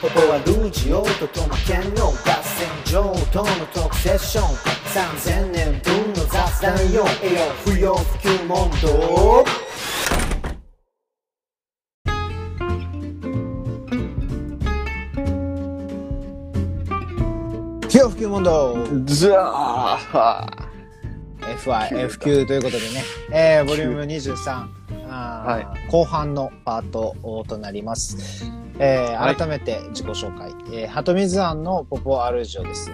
[0.00, 4.44] ここはルージオとトマケンの合戦場とのトークセッション。
[4.94, 7.04] 3000年分の雑談よ。
[7.22, 9.44] 栄養不要不急問答。
[17.90, 19.04] 不要不急問答。
[19.04, 20.46] じゃあ。
[21.58, 24.79] FI、F 級ということでね、えー、ボリューム23、
[25.20, 28.44] は後半のパートとなります。
[28.78, 30.50] えーはい改めて自己紹介。
[30.72, 32.90] えー、鳩水庵のポポアルジオです。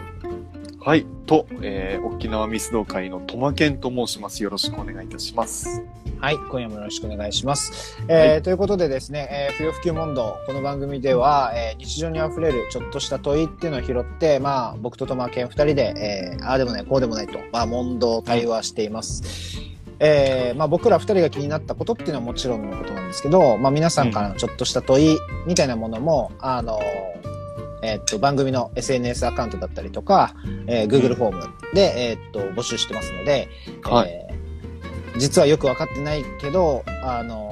[0.81, 1.07] はい。
[1.27, 4.43] と、えー、沖縄密道会のトマケンと申します。
[4.43, 5.83] よろしくお願いいたします。
[6.19, 7.99] はい、今夜もよろしくお願いします。
[8.09, 19.23] えーはということでですね、えー、不要不急問答、この番組では、えー日常にあふれるちょっとした問いっていうのを拾って、まあ、僕とトマケン二人で、えーああでもない、こうでもないと、まあ、問答、対話しています。
[19.99, 26.81] えーまあ、僕ら二人が気になったことっていうのはもちろんのことなんですけど、まあ、皆さんからのちょっとした問いみたいなものも、あの
[27.83, 30.35] えーっと、番組の SNS アカウントだったりとか、
[30.67, 31.43] えー Google フォーム
[31.75, 33.49] で、えーっと、募集してますので、
[33.83, 34.11] はい。
[34.11, 34.37] えー
[35.19, 37.51] 実はよく分かってないけど、あの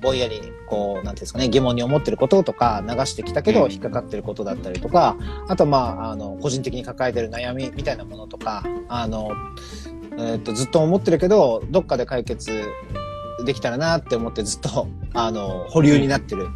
[0.00, 3.72] ぼんやり、こう、なんていうんですかね、疑問に思ってることとか、流してきたけど、うん。
[3.72, 5.16] 引っかかってることだったりとか、
[5.48, 9.30] あと、まあ、あの、個人的に抱えてる悩みみたいなものとか、あの、
[10.18, 12.50] えーっと、ずっと思ってるけど、どっかで解決
[13.44, 16.48] できたらなって思ってずっと、あの、保留になってる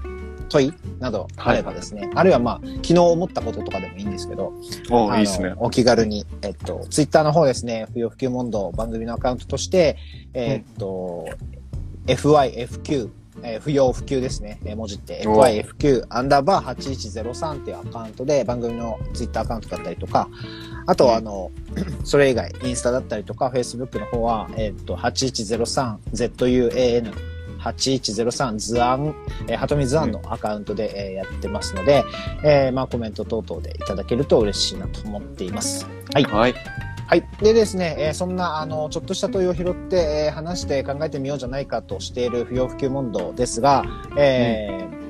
[0.49, 4.53] 問いなどあればですね、あるいはまあ、昨日思ったこととかでもいいんですけど、
[4.91, 5.55] おいいですね。
[5.57, 9.97] お気軽に、えっと、ツイッターの方ですね、不要不急問答番組のアカウントとして、
[10.35, 11.27] えっと、
[12.07, 13.11] FYFQ、
[13.45, 20.29] えー不要不急ですね、えー文字ってお FYFQ アンダーバー8103っていうアカウントで番組のツイッターアカウントだったりとか、
[20.87, 21.51] あとはあの、
[22.05, 27.13] それ以外、インスタだったりとか、Facebook の方は、えっと、8103ZUAN
[27.63, 29.15] 8103ズアン、
[29.47, 32.05] えー、はとみズアンのアカウントで、えーやってますので、
[32.45, 35.87] えーまあコメント等々でいただけると嬉しいなと思っています。
[36.13, 36.25] はい。
[36.25, 36.55] はい。
[37.07, 37.25] はい。
[37.41, 43.85] でですね、えーそんな、あの、ちょっとした問いを拾って、えー話して考えてみようじゃないかとしている不要不急問答ですが、
[44.17, 45.02] えー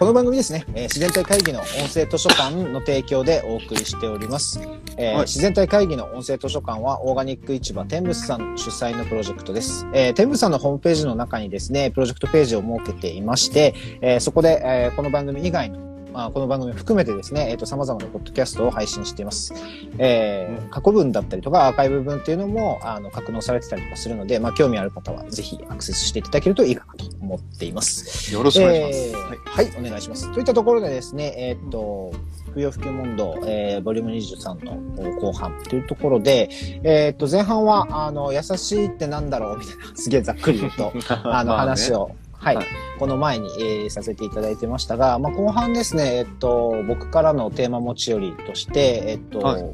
[0.00, 4.58] この番組ですね、えー自然体会議の音声図書館の提供でお送りしております。
[4.96, 9.86] えーはい自然体会議の音声図書館はオーガニック市場天仏さん主催のプロジェクトです。
[9.92, 19.54] えー天仏さんのホームページの中にですね、プロジェクトページを設けていまして、えーそこで、えーこの番組以外のまあ、この番組を含めてですね、えっ、と、様々なポッドキャストを配信しています。
[19.98, 28.32] えー過去文だったりとかアーカイブ文っていうのも、あの、格納されてたりとかするので、まあ、興味ある方はぜひアクセスしていただけるといいかなと思っています。
[28.32, 29.00] よろしくお願いします。
[29.08, 30.32] えーはいはい、お願いします。
[30.32, 32.12] といったところでですね、えーっと、
[32.52, 36.48] 不要不急問答、えーボリューム23の後半というところで、
[36.82, 40.92] えーっと、前半は、あの、優しいってなんだろうみたいな、すげえざっくり言うと、
[41.24, 42.12] あの、話を。
[42.40, 42.66] を、はい、はい
[42.98, 49.64] この前に、えーさせていただいてましたが、まあ、後半ですね、えっと、僕からのテーマ持ち寄りとして、えっと、はい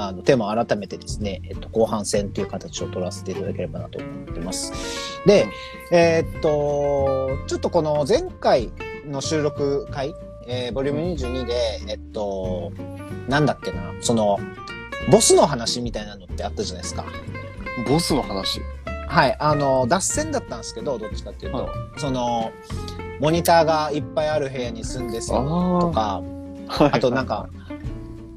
[0.00, 4.72] あの、テーマを改めてですね、えっと、後半戦という形を取らせていただければなと思ってます。
[5.26, 5.48] で、
[5.90, 8.70] えーっと、ちょっとこの前回
[9.04, 10.14] の収録回、
[10.46, 11.54] えーボリューム22で、
[11.88, 12.70] えっと、
[13.28, 14.38] なんだっけな、その、
[15.10, 17.04] ボスの話みたいなのってあったじゃないですか。
[17.88, 18.60] ボスの話。
[19.08, 22.52] はい、あの、脱線だったんですけど、どっちかっていうと、はその、
[23.20, 26.22] モニターがいっぱいある部屋に住んでそうとか、
[26.68, 26.90] はい。
[26.92, 27.48] あとなんか、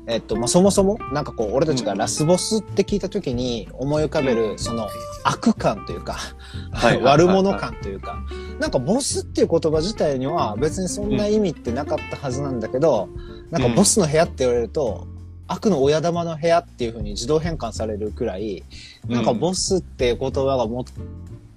[0.08, 4.88] えっと、まあ、そもそも、なんかこう、俺たちがラスボスって聞いたときに思い浮かべる、その、
[5.24, 6.18] 悪感というか、
[6.74, 7.02] はい。
[7.02, 8.18] 悪者感というか、
[8.60, 13.10] なんかボスっていう言葉自体には別にそんな意味ってなかったはずなんだけど、
[13.52, 15.08] なんかボスの部屋って言われると、
[15.52, 18.64] 悪の親玉の部屋っていう風に自動変換されるくらい、
[19.08, 20.86] なんかボスっていう言葉がも、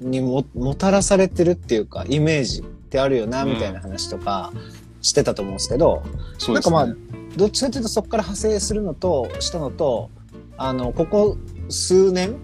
[0.01, 4.53] にも、もたらされてるっていうか、イメージってあるよな、みたいな話とか
[5.01, 6.03] してたと思うんですけど、
[6.39, 6.77] そうですね。
[6.77, 10.11] なんかまあ、どっちかというとそこから派生するのと、したのと、
[10.57, 11.37] あの、ここ
[11.69, 12.37] 数年、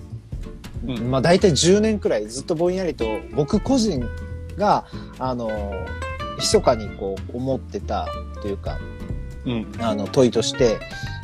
[0.87, 4.09] うんまあ大体10年くらいずっとぼんやりと僕個人
[4.57, 4.87] が、
[5.19, 5.51] あの、
[6.39, 8.09] 密かにこう思ってた
[8.41, 8.79] というか、
[9.45, 9.67] うん。
[9.81, 10.79] あの問いとして、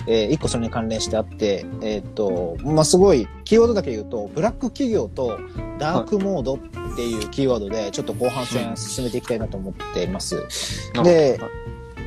[0.07, 5.39] えー一個それに関連してあって、えーっと、まあ、すごい、キーワードだけ言うと、ブラック企業と
[5.79, 6.59] ダークモードっ
[6.97, 10.43] ていうキーワードで、ちょっと後半戦進めていきたいなと思っています。
[11.03, 11.39] で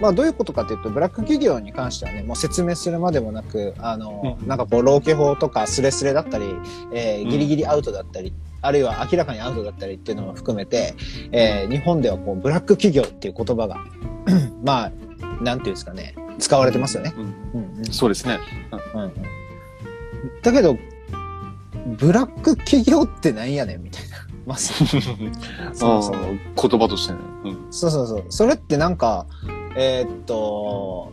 [0.01, 4.47] まあ、どういうことかというと、ブラック企業に関してはね、もう説明するまでもなく、あの、うん。
[4.47, 6.45] なんかこう、老化法とかスレスレだったり、
[6.93, 7.29] えーうん。
[7.29, 10.93] ギリギリアウトだったり、あるいは明らかにアウトだったりっていうのも含めて、
[11.33, 13.77] えー日本ではこう、ブラック企業っていう言葉が、
[14.63, 17.13] まあ、なんていうんですかね、使われてますよね。
[17.91, 18.39] そうですね。
[18.93, 19.13] うんうん
[20.41, 20.77] だけど、
[21.97, 24.17] ブラック企業ってなんやねんみたいな。
[24.45, 24.73] まず。
[25.73, 27.19] そもそもあー言葉としてね。
[27.45, 27.67] うん。
[27.71, 28.23] そうそうそう。
[28.29, 29.25] それってなんか、
[29.75, 31.11] えーっと、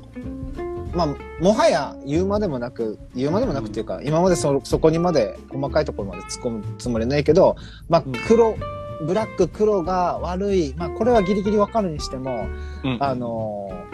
[0.95, 1.07] まあ、
[1.41, 7.57] もはや言うまでもなく、言うまでもなくっていうか、今までそ、そこにまで、細かいところまで突っ込むつもりないけど、
[7.89, 8.57] まあうん、黒、
[9.07, 12.47] ブラック、黒が悪い、まあ、これはギリギリわかるにしても、
[12.85, 13.86] うんあのー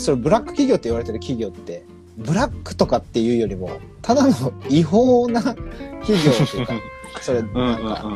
[0.00, 1.84] それブラック企業って言われてる企業って、
[2.16, 3.70] ブラックとかっていうよりも、
[4.02, 6.74] ただの違法な企業っていうか、
[7.20, 8.12] それ、うんうんなんか、うん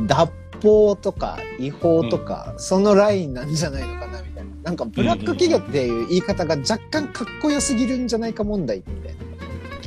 [0.00, 0.30] うん脱
[0.60, 4.50] 法とか違法とか、そのラインなんじゃないのかなみたいな。
[4.64, 9.14] なんかブラック企業っていう言い方が若干かっこよすぎるんじゃないか問題みたい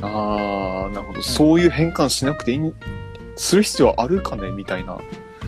[0.00, 0.08] な。
[0.08, 1.22] ああ、なるほど。
[1.22, 2.72] そういう変換しなくていい、
[3.36, 4.98] する必要あるかねみたいな。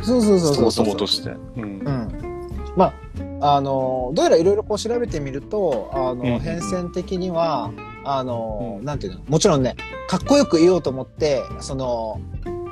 [0.03, 1.31] そうそうそうそうそもそもとして。
[1.57, 1.67] うんう。
[1.67, 2.09] ん。
[2.77, 2.93] まあ、
[3.41, 6.21] あの、どうやらいろいろこう調べてみると、あの、うん。
[6.41, 7.71] 変遷的には、
[8.05, 8.85] あの、うん。
[8.85, 9.77] なんていうの、もちろんね、
[10.09, 12.21] かっこよく言おうと思って、その、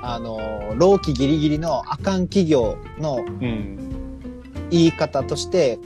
[0.02, 3.78] あの、労基ギリギリのあかん企業のうん。
[4.70, 5.78] 言い方として、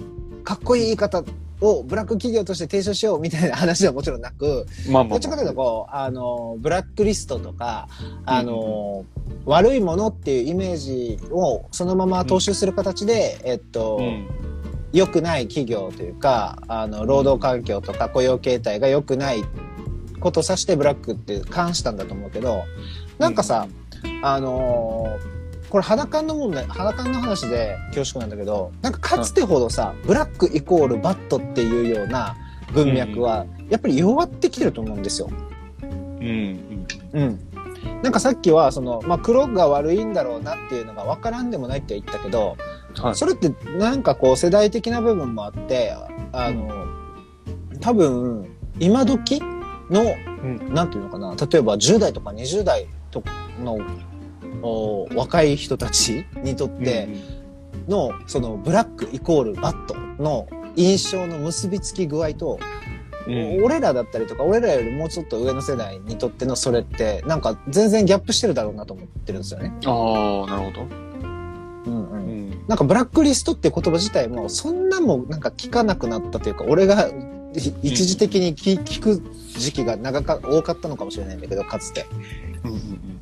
[0.44, 1.24] かっこいい言い方
[1.60, 7.88] をブラック企業として提唱しようみたいな話はもちろんなく、まあまあどっちかというとこう、あの、ブラックリストとか、
[8.24, 9.04] あの、
[9.44, 14.28] 悪いものっていうイメージをそのまま踏襲する形で、えっと、うん。
[14.96, 19.44] 良くない企業というか、あの、労働環境とか雇用形態が良くない
[20.20, 22.64] ことを指してブラックって関したんだと思うけど、
[23.18, 23.68] なんかさ、
[24.22, 25.36] あのー
[25.68, 32.36] これ肌感の問題、肌感の話で恐縮なんだけど、なんかかつてほどさ、ブラックイコールバットっていうような
[32.72, 35.28] 文脈は、やっぱり弱ってきてると思うんですよ。
[35.82, 35.90] うん。
[35.90, 36.86] うん。
[37.12, 37.40] うん。
[38.02, 42.56] なんかさっきは、その、まあ、黒が悪いんだろうなっていうのが分からんでもないって言ったけど、
[43.00, 43.14] はい。
[43.14, 45.94] それってなんかこう世代的な部分もあって、
[46.32, 46.86] あの、
[47.80, 48.48] 多分、
[48.78, 49.40] 今時
[49.90, 50.02] の、
[50.42, 50.74] うん。
[50.74, 53.22] なんていうのかな、例えば10代とか20代と
[53.62, 53.78] の
[54.62, 57.08] お若い人たちにとって
[57.88, 62.58] の、そのブラックイコールバットの印象の結びつき具合と、
[63.26, 69.72] うん、俺らだったりとか、俺らよりもうちょっと上の世代にとってのそれって、なんか全然ギャップしてるだろうなと思ってるんですよね。
[69.86, 70.86] ああ、なるほど。
[71.86, 72.12] うんう。
[72.12, 72.64] うんん。
[72.68, 79.22] なんかブラックリストって言葉自体も、そんなもんなんか聞かなくなったというか、俺がい一時的に聞聞く
[79.58, 82.06] 時期が長か、多かったのかもしれないんだけど、かつて。
[82.64, 83.20] うんうん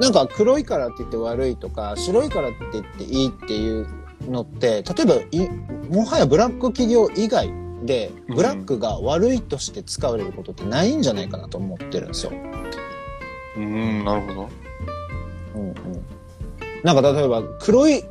[0.00, 3.86] なんか黒いからって言って悪いとか、白いからって言っていいっていう
[4.28, 5.48] のって、例えばい、
[5.88, 7.48] もはやブラック企業以外
[7.84, 12.32] で、ブラックが悪いとして使われることってないんじゃないかなと思ってるんですよ。
[13.56, 13.64] うん。
[13.64, 14.48] うん、なるほど。
[15.54, 15.74] うんうん。
[16.84, 18.04] なんか例えば、黒い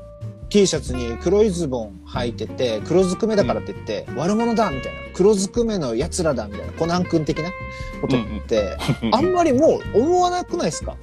[0.50, 7.50] T シャツに黒いズボン履いてて、黒ずくめだからって言って、悪者だみたいな、黒ずくめの奴らだみたいな、コナン君的な
[8.02, 8.78] ことって、
[9.12, 10.98] あんまりもう思わなくないですか？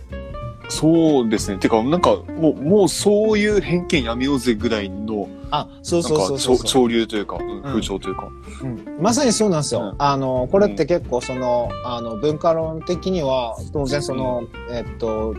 [0.69, 1.59] そうですね。
[1.59, 7.63] てか、なんか、もう、もうそういう偏見やめようぜぐらいの、あ、そうそうそう潮潮流というか、うんん。
[7.63, 8.29] 風潮というか。
[8.63, 8.99] うん。
[9.01, 9.81] まさにそうなんですよ。
[9.81, 9.95] うん。
[9.99, 15.35] あの、これって結構その、あの、文化論的には、当然その、えっと、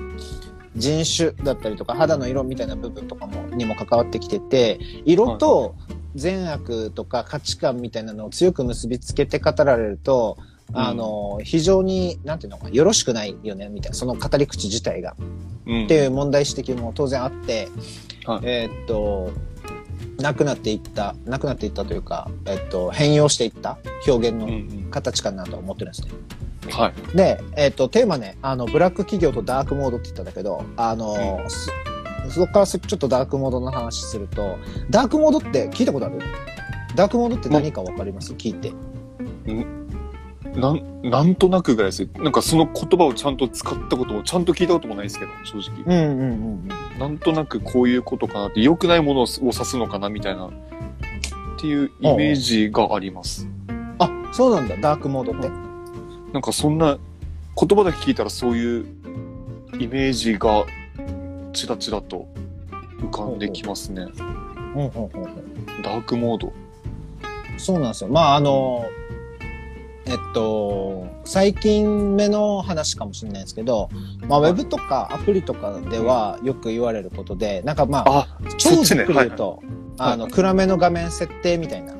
[0.75, 5.75] 人種だったりとか肌の色みたいな部分とかも、にも関わってきてて、色と
[6.15, 10.37] 善悪とか価値観みたいなのを強く結びつけて語られると、
[10.73, 15.15] あの、非常に、なんていうのかな、よろしくないよね、みたいな、その語り口自体が。
[15.65, 15.85] うん。
[15.85, 17.67] っていう問題指摘も当然あって、
[18.25, 19.31] はいえーっと、
[20.21, 24.87] なくなっていった、なくなっていったというか、えっと、変容していった表現うんうのん。
[24.91, 26.11] 形かなと思ってるんですね。
[26.69, 27.17] はい。
[27.17, 31.71] で、えっと、テーマね、あの、ブラック企業とダークモードって言ったんだけど、あの、そ
[32.31, 34.57] そこからそちょっとダークモードの話すると、
[34.89, 36.19] ダークモードって聞いたことある？
[36.95, 38.33] ダークモードって何かわかります？
[38.33, 38.71] 聞いて。
[40.55, 42.09] なん、なんとなくぐらいです。
[42.17, 45.83] なんかその言葉をちゃんと使ったことも、ちゃんと聞いたこともないですけど、正直。
[45.85, 46.31] うんうんうん
[46.93, 46.99] うん。
[46.99, 50.51] なんとなくこういうことかなって、良くないものを指すのかなみたいな、っ
[51.59, 53.47] ていうイメージがあります。
[53.99, 55.70] あ、そうなんだ、ダークモードって。
[56.33, 56.97] なんかそんな、
[57.59, 58.85] 言葉だけ聞いたらそういう
[59.79, 60.65] イメージが、
[61.53, 62.27] ちらちらと
[62.99, 64.07] 浮かんできますね。
[64.17, 65.81] うんうんうんうん。
[65.83, 66.53] ダークモード。
[67.57, 68.09] そうなんですよ。
[68.09, 68.85] まあ、あの、
[70.05, 73.89] えっと、最近目の話かもしれないですけど、
[74.27, 78.27] まあ、ウェブとかアプリとかではよく言われることで、なんかまあ、あ。
[78.57, 79.29] 超ざっくりはい。
[79.29, 81.93] はいあの、暗めの画面設定みたいな。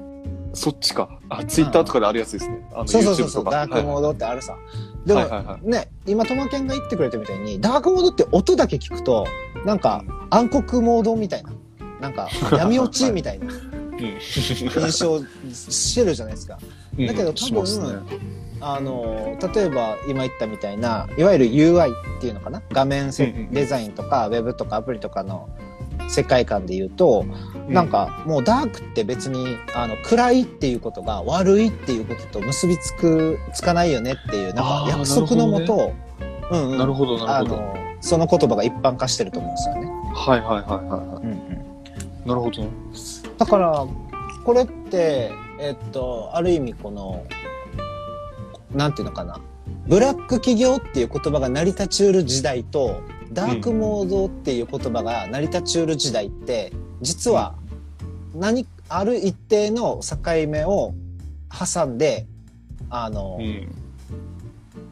[0.53, 1.09] そっちか。
[1.29, 2.67] あ、ツイッターとかであるやつですね。
[2.73, 4.57] あのそうそうそうそう、ダークモードってあるさ。
[5.05, 5.21] でも。
[5.61, 9.25] ね、今、トマケンが言ってくれたみたいに、ダークモードって音だけ聞くと、
[9.65, 11.51] なんか、暗黒モードみたいな。
[12.01, 12.27] なんか、
[12.57, 14.19] 闇落ちみたいな うん。
[14.19, 15.19] 印象
[15.53, 16.57] してるじゃないですか。
[16.61, 16.71] うん
[17.07, 18.05] だけど多分、
[18.59, 22.61] あの、例えば今言ったみたいな、いわゆる UI っていうのかな？
[22.71, 23.11] 画面
[23.51, 25.49] デザインとか、ウェブとかアプリとかの
[26.09, 27.25] 世界観で言うと、
[27.67, 35.93] なん、かもうダークって別にあの暗いっていうことが悪いっていうことと結びつくつかないよねっていうなんか約束のもなと、
[36.51, 37.75] うんうんなるほど、なるほど。
[38.01, 39.89] その言葉が一般化してると思うんですよね。
[40.13, 41.23] はいはいはいはいはい。
[41.23, 41.61] うんうん
[42.25, 42.69] なるほどね。
[43.37, 43.87] だから
[44.45, 47.23] これってえっとある意味この
[48.73, 49.39] なんていうのかな
[49.87, 53.01] ブラック企業っていう言葉が成り立ちうる時代と
[53.33, 57.55] ダークモードっていう言葉が成り立ちうる時代って実は
[58.33, 60.17] 何ある一定の境
[60.47, 60.93] 目を
[61.49, 62.25] 挟んで
[62.89, 63.71] あの、うん。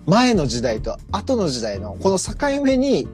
[0.06, 3.08] 前の時代と後の時代のこの境目に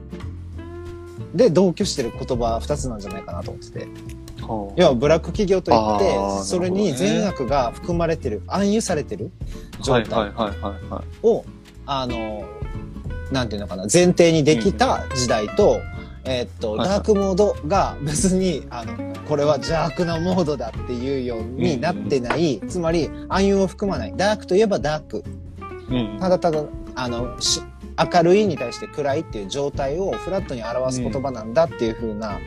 [1.34, 3.88] で同居してる言葉は2つなんじゃないかなと思ってて。
[4.42, 9.32] は要はブラック企業といってそれに善悪が含まれてる暗喩されてる
[9.80, 10.30] あ状態。
[11.22, 11.44] を、
[11.84, 12.44] あの
[13.32, 15.80] なんていうのかな前提にできた時代と、
[16.26, 16.88] えーっと、はいはい。
[16.88, 24.14] ダークモードが別にあのこれは邪悪なモードだっていうようになってない、つまり暗喩を含まない。
[24.16, 25.24] ダークといえばダーク。
[25.88, 26.18] うん。
[26.20, 26.64] ただただ
[26.94, 27.62] あのし
[28.12, 32.38] 明るいに対して暗いっていう状態をフラットに表す言葉なんだっていう風な、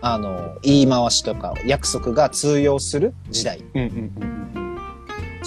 [0.00, 3.62] あの言い回しとか約束が通用する時代。
[3.74, 4.36] うんうんうん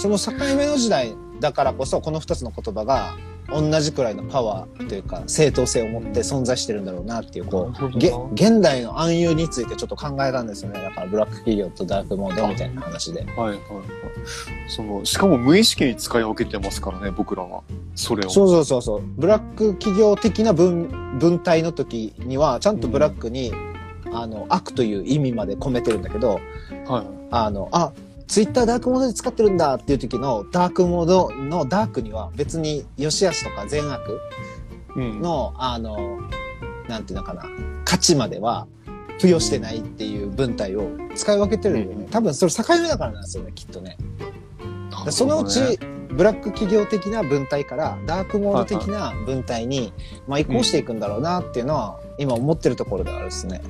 [0.00, 3.16] その境目の時代だからこそこの2つの言葉が
[3.50, 13.26] 同じくらいのパワーというか正当性を持って存在してるんだろうなっていうこうげ現代の暗喩についてちょっと考えたんですよねだからブラック企業とダークモードみたいな話でうん。
[13.36, 13.58] はいはいはい。
[14.68, 17.62] その、しかも無意識に使い分けてますからね、僕らは。
[17.94, 18.30] それを。
[18.30, 23.52] そうそうそうそうブラック企業的な分分体の時にはちゃんとブラックに、
[24.12, 26.40] あの悪という意味まで込めてるんだけど
[26.86, 27.06] はい。
[27.30, 27.92] あのあ
[28.30, 34.20] ツイッターダークモードで使ってるんだっていう時のダークモードのダークには別に良し悪しとか善悪
[34.94, 35.20] うん。
[35.20, 36.20] の、あの、
[36.88, 37.44] なんていうのかな、
[37.84, 38.68] 価値までは
[39.18, 42.04] 付与してないっていう文体を使い分けてるよね。
[42.04, 43.96] うん多分それ境目だからなんですよね、きっとね。
[45.06, 49.92] ねそのうち、ブラック企業的な文体からダークモード的な文体に、
[50.28, 53.60] まあ、移行していくんだろうなっていうのは、今思ってるところではあるですね。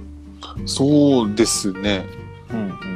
[0.67, 2.05] そうですね。
[2.50, 2.89] うんうん。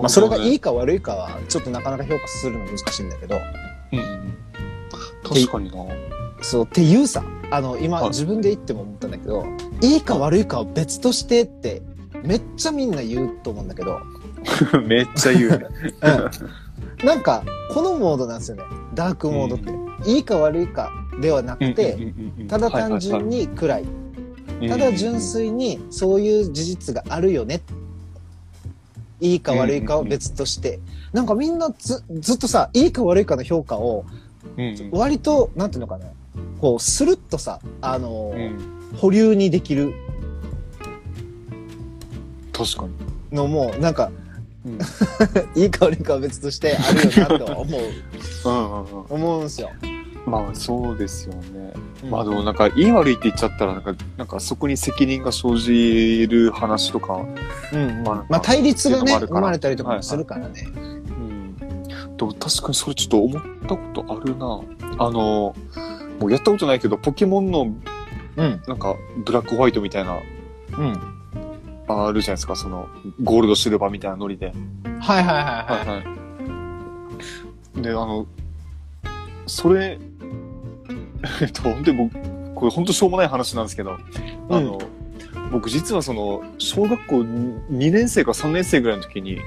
[0.00, 3.40] まあ、それがいいか悪いかは、ちょっとなかなか評価するの難しいんだけど、
[3.92, 4.34] うんうん。
[5.22, 5.94] 確かにな。
[6.40, 9.44] そう、っていうさ、あの、今、はい自分で言っても思ったんだけど、
[9.80, 11.82] いいか悪いかは別としてって、
[12.22, 14.00] めっちゃみんな言うと思うんだけど、
[14.86, 15.70] めっちゃ言う。
[17.02, 17.06] うん。
[17.06, 18.64] なんか、このモードなんですよね。
[18.94, 19.58] ダークモードっ
[20.04, 20.10] て。
[20.10, 22.12] いいか悪いかではなくて、
[22.48, 23.84] ただ単純に暗い。
[24.68, 27.60] ただ純粋にそういう事実があるよね。
[29.22, 30.80] いいか悪いかは別として。
[31.12, 34.04] なんかみんなずずっとさ、いいか悪いかの評価を
[34.90, 36.06] 割と、なんていうのかな。
[36.60, 39.94] こう、スルッとさ、あの、うん保留にできる
[42.52, 43.36] 確かに。
[43.36, 44.10] のも、なんか、
[44.66, 44.78] うん
[45.60, 49.70] いいか悪いかは別としてあるよなとは思う、うんうんうん思うんですよ。
[50.26, 51.72] まあそうですよね。
[52.04, 57.24] うんまあでもなんか、いい悪いって言っちゃったら、なんか、なんかそこに責任が生じる話とか、
[57.72, 60.66] うんまあまあ対立がね、生まれたりとかもするからね。
[60.74, 61.56] うん。
[62.16, 64.60] でも確かにそれちょっと思ったことあるな。
[64.98, 65.54] あの、
[66.20, 67.68] もうやったことないけど、ポケモンの
[68.36, 68.62] うん。
[68.66, 70.18] なんか、ブラックホワイトみたいな、
[70.78, 71.00] うん。
[71.88, 72.88] あるじゃないですか、その、
[73.22, 74.52] ゴールドシルバーみたいなノリで。
[75.00, 75.96] はいはいはいはい。
[75.96, 76.02] は
[77.78, 77.82] い。
[77.82, 78.26] で、あの、
[79.46, 79.98] それ、
[81.40, 83.96] えっと、本当に僕、これ本当しょうもない話なんですけど、
[84.50, 84.78] あの、
[85.50, 89.42] 僕実はその、小学校2年生か3年生ぐらいの時に、うん。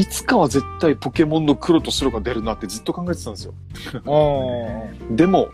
[0.00, 3.54] いつかは絶対ポケモンの黒と白が出るなってずっと考えてたんですよ。
[5.10, 5.48] でも、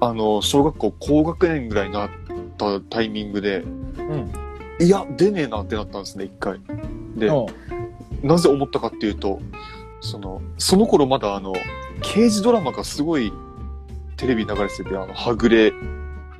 [0.00, 2.10] あの、小学校高学年ぐらいになっ
[2.58, 3.64] たタイミングで、う
[4.02, 4.30] ん。
[4.78, 6.60] いや、出ねえなってなったんですね、一回。
[7.16, 7.30] で、
[8.22, 9.40] なぜ思ったかっていうと、
[10.02, 11.54] その、その頃まだあの、
[12.02, 13.32] 刑事ドラマがすごい
[14.16, 15.72] テレビに流れてて、あの、はぐれ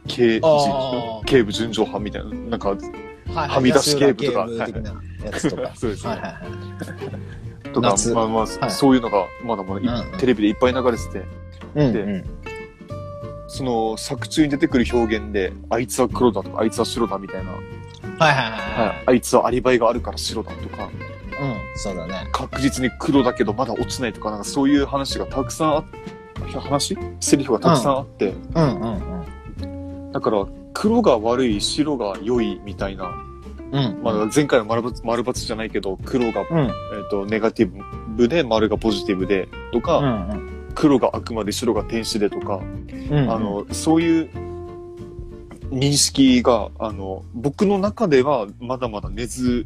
[0.07, 2.79] 刑事警部純情派みたいな、なんか、はい
[3.35, 3.49] はい。
[3.49, 4.47] はみ出し警部とか。
[4.49, 5.73] 安浦警部的なやつとか。
[5.77, 6.05] そうです。
[6.05, 6.39] ねはいはいは
[7.69, 7.73] い。
[7.73, 8.13] とか、夏。
[8.13, 8.71] まあまあ、はい。
[8.71, 10.19] そういうのがまだまだい、うんうん。
[10.19, 11.19] テレビでいっぱい流れてて、
[11.75, 12.25] でうんうん。
[13.49, 17.63] その作中に出てくる表現で、あいつは黒だとか、あいつは白だみたいな、はい
[18.21, 18.89] はいはいはい。
[18.89, 21.16] はあいつはアリバイがあるから白だとか、い。
[21.41, 22.29] うん、そうだね。
[22.33, 25.85] 確実に黒だけどまだ落ちないとか、なんかそういう話がたくさんあっ
[26.61, 26.97] 話？
[27.21, 33.11] セリフがたくさんあって、うんうんだから黒が悪い、白が良いみたいな、
[33.73, 33.85] うん。
[33.85, 34.03] うん。
[34.03, 36.59] まあ前回の丸抜丸抜じゃないけど、黒が、うん。
[36.59, 36.71] えっ、
[37.11, 37.83] と、ネガティ
[38.15, 40.73] ブで、丸がポジティブで、とか、うんうん。
[40.75, 42.61] 黒が悪魔で白が天使でとか、
[43.11, 43.31] うん。
[43.31, 44.31] あ、の、そういう
[45.71, 49.65] 認識が、あの、僕の中ではまだまだ根ず、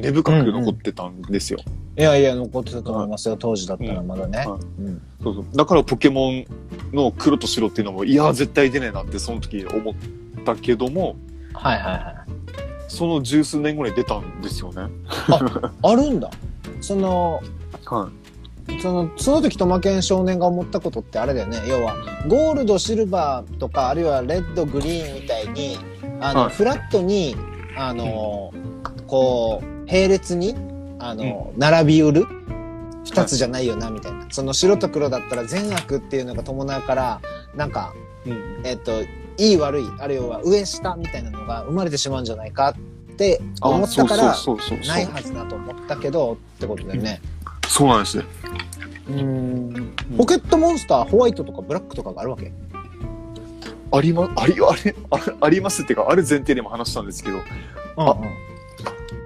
[0.00, 1.58] 根深く残ってたんですよ。
[1.96, 4.44] いやいや、残ってたと思いますよ、当時だったらまだね。
[4.44, 6.46] そうそうだからポケモン
[6.92, 9.94] の黒と白っていうのも、いや、絶対出ねえなってその時思っ
[10.44, 11.16] たけども、
[11.52, 12.30] はいはいはい。
[12.88, 14.90] その十数年後に出たんですよね。
[15.82, 16.30] あるんだ。
[16.80, 17.40] その、
[17.84, 18.10] は
[18.80, 21.58] その、その時、トマケン少年が思ったことってあれだよね。
[21.66, 21.96] 要は、
[22.28, 25.78] ゴールド、シルバーとか、あるいはレッド、グリーンみたいに、
[26.20, 27.36] あの、はいフラットに、
[27.76, 28.52] あの、
[29.06, 30.54] こう、並列に、
[30.98, 32.26] あの、並び売る？
[33.04, 34.26] 二つじゃないよな、みたいな。
[34.30, 37.20] その白と黒だったら善悪っていうのが伴うから、
[37.56, 37.94] なんか、
[38.26, 38.30] い。
[38.30, 38.60] うん。
[38.64, 38.92] えっと、
[39.38, 42.74] いい悪い、あるいは上下みたいなのが生まれてしまうんじゃないか
[43.12, 44.36] って思ったから、
[44.86, 47.20] ないはずだと思ったけど、ってことだよね。
[47.66, 48.24] そうなんですね。
[49.08, 49.92] うん。
[50.18, 52.52] ポケットモンスター、ホワイトとかブラックとかがあるわけ？
[53.92, 54.94] ありま、あり、あれ、
[55.40, 57.38] ありますっていうか、ある前提でも話したんですけど、
[57.96, 58.16] あ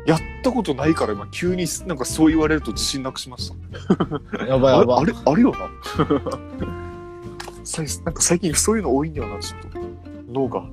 [0.07, 3.55] やったことないから今急になんかそう言われると自信なくしました。
[4.45, 5.03] やばいやばい。
[5.03, 5.59] あれ、あれよな。
[8.05, 9.79] なんか最近そういうの多いんだよな、ちょっと。
[10.33, 10.65] 脳が。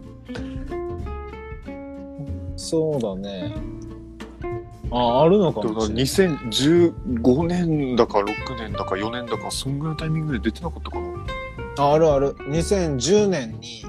[2.57, 3.55] そうだね。
[4.91, 6.03] あ、あるのかもしれない。
[6.03, 8.25] 2015年だか6
[8.57, 11.07] 年だか4年だか、そんぐらいのタイミングで出てなかったかな。
[11.77, 12.35] ああるある。
[12.49, 13.85] 2010年に、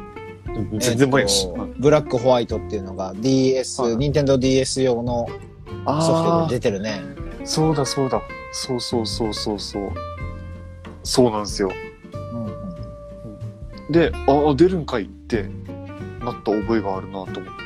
[0.79, 1.47] 全然前やし。
[1.47, 7.01] えっとブラックホワイトっていうのが DS、はい任天堂 DS 用のソフトあで出てるね。
[7.43, 8.21] あ、そうだそうだ。
[8.53, 9.91] そうそうそうそうそう。
[11.03, 11.71] そうなんですよ。
[12.13, 12.53] うんうん
[13.91, 15.49] で、ああ、出るんかいって
[16.21, 17.63] なった覚えがあるなと思って。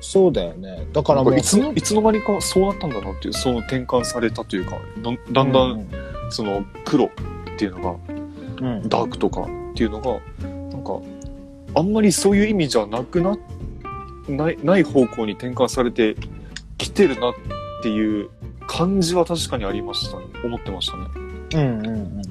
[0.00, 0.86] そうだよね。
[0.92, 5.86] だからもう、いつのいつの間にかそうなったんだなっていう、その転換されたというか、だだんだん
[6.30, 7.10] その黒っ
[7.56, 8.14] ていうのが、
[8.60, 10.20] うん、うんダークとかっていうのが、
[10.72, 11.00] なんか、
[11.74, 13.38] あんまりそういう意味じゃなくな、
[14.28, 16.16] ない、ない方向に転換されて
[16.78, 17.34] きてるなっ
[17.82, 18.30] ていう
[18.66, 20.24] 感じは確かにありましたね。
[20.44, 21.04] 思ってましたね。
[21.54, 22.22] うんうんうん。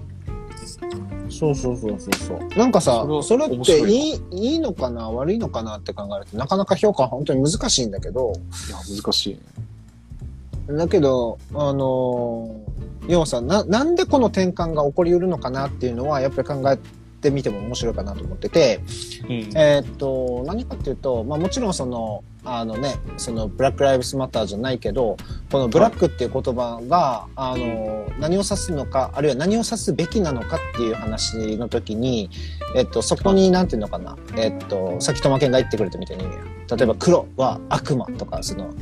[1.32, 2.58] そうそうそうそうそう。
[2.58, 8.34] なんかさそれ、っていいいいのかな悪いのかなって考えるとなかなか評価は本当に難しいんだけど、
[8.68, 10.78] いや、難しいね。
[10.78, 12.70] だけど、あのー
[13.10, 16.78] 要はさな、なんでこの転換が起こりうるのかなっていうのはやっぱり考え
[17.20, 18.82] てみても面白いかなと思ってて、
[19.24, 19.32] うん。
[19.56, 25.18] えーっと、何かっていうと、まあもちろんその、あのね、そのブラック・ライブスマターじゃないけど、
[25.52, 32.30] このブラックっていう言葉が、あの、何を指すのか、あるいは何を指すべきなのかっていう話の時に、
[32.76, 38.74] えっと、そこに、なんていうのかな、えっと、さっきトマケンが言ってくれたみたいに、例えば黒は悪魔とか、その、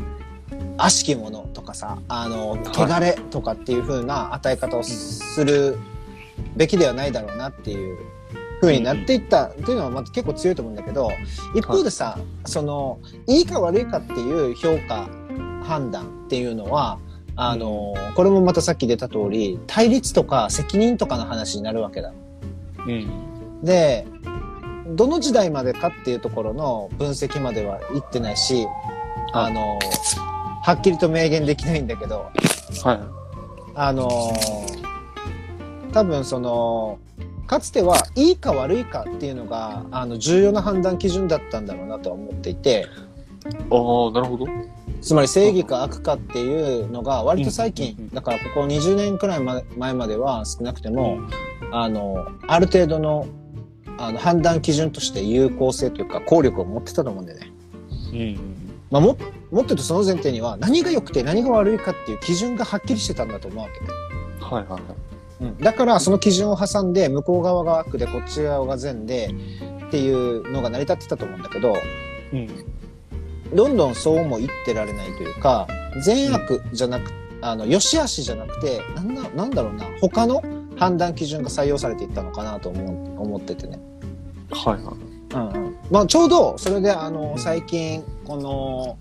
[0.78, 5.78] 悪しきものとかさ、あの、汚れとかっていう風な与え方をする
[6.56, 7.98] べきではないだろうなっていう
[8.62, 11.12] 風になっていったっていうのはまた結構強いと思うんだけど、
[11.56, 15.10] 一方でさ、その、いいか悪いかっていう評価、
[15.64, 16.98] 判断っていうのは、
[17.36, 22.14] あの、これもまたさっき出た通り、対立とか責任とかの話になるわけだ。
[22.88, 23.62] うん。
[23.64, 24.08] で、
[24.88, 28.66] どの時代までかっていうところの分析までは言ってないし、
[29.34, 29.78] あの、
[30.64, 32.32] はっきりと明言できないんだけど、
[32.84, 33.00] はい。
[33.80, 34.10] あの
[35.94, 36.98] 多分その、
[37.48, 42.88] かつてはいいか悪いかっていうのが、あの、重要な判断基準だったんだろうなとは思っていて、
[43.46, 44.48] ああ、なるほど。
[45.02, 51.20] つまり正義か悪かっていうのが割と最近、だからここ20年くらいま前までは少なくても、
[51.72, 53.28] あの、ある程度の
[54.00, 57.52] あの判断基準として有効性というか効力を持ってたと思うんだよね。
[58.12, 58.40] うん。
[58.92, 59.18] まあ、も
[59.52, 63.70] もっとその前提には何が良くて何が悪いかっていう基準がはっきりしてたんだと思うわ
[64.40, 64.44] け。
[64.44, 64.82] はいはいはい。
[65.40, 69.30] うん、だからその基準を挟んで向こう側が悪でこっち側が善で
[69.88, 71.76] っていうのが成り立ってたと思うんだけど
[72.34, 72.50] うん。
[73.54, 75.68] どんどんそうも言ってられないというか
[76.04, 80.44] 善悪じゃなくあの良し悪しじゃなくてなんだなんだろうな他の
[80.76, 83.80] 判断基準が採用されていったのかなと思う思っててね。
[84.52, 84.96] はいはい。
[85.34, 88.98] うんうんまあ、ちょうどそれであの最近この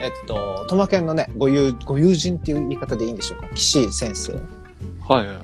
[0.00, 3.48] えっとトマケンのねご友ご友人っていう言い方でいいんでしょうか？
[3.54, 4.34] 岸先生
[5.06, 5.36] はいはい。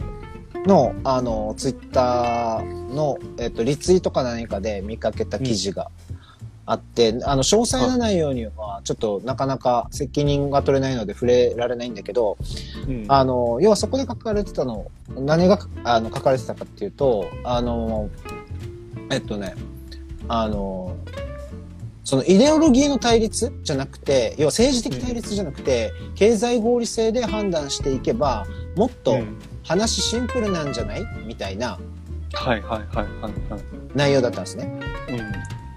[0.66, 5.90] の、あの、ツイッターの、えっと、リツイートか何かで見かけた記事が
[6.66, 12.38] あって、あの、詳細な内容には、ちょっとなかなか責任が取れないので触れられないんだけど、
[12.88, 13.05] うん。
[13.09, 18.09] あの、要はそこで書かれてたの、何があの書かれてたかっていうと、あの、
[19.11, 19.55] えっとね、
[20.29, 20.96] あの、
[22.05, 28.46] そのイデオロギーの対立じゃなくて、要は政治的対立じゃなくて、経済合理性で判断していけば、
[28.77, 31.05] もっとうん話シンプルなんじゃない？
[31.27, 31.79] みたいな
[32.33, 33.62] はいはいはいはいはい。
[33.94, 34.72] 内容だったんですね。
[35.09, 35.18] うん。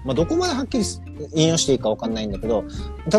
[0.04, 0.84] まあ、どこまではっきり
[1.34, 2.64] 引用していいかわかんないんだけど、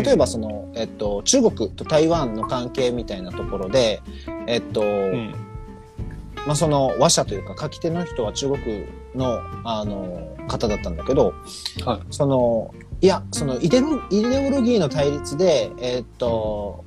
[0.02, 4.02] 例えばその、えっと、中国と台湾の関係みたいなところで、
[4.46, 5.34] えっと、うん。
[6.46, 11.34] まあ、その話者というか書き手の人は中国のあの方だったんだけど、
[11.84, 16.84] はいそのいやそのイデロイデオロギーの対立で、えーっと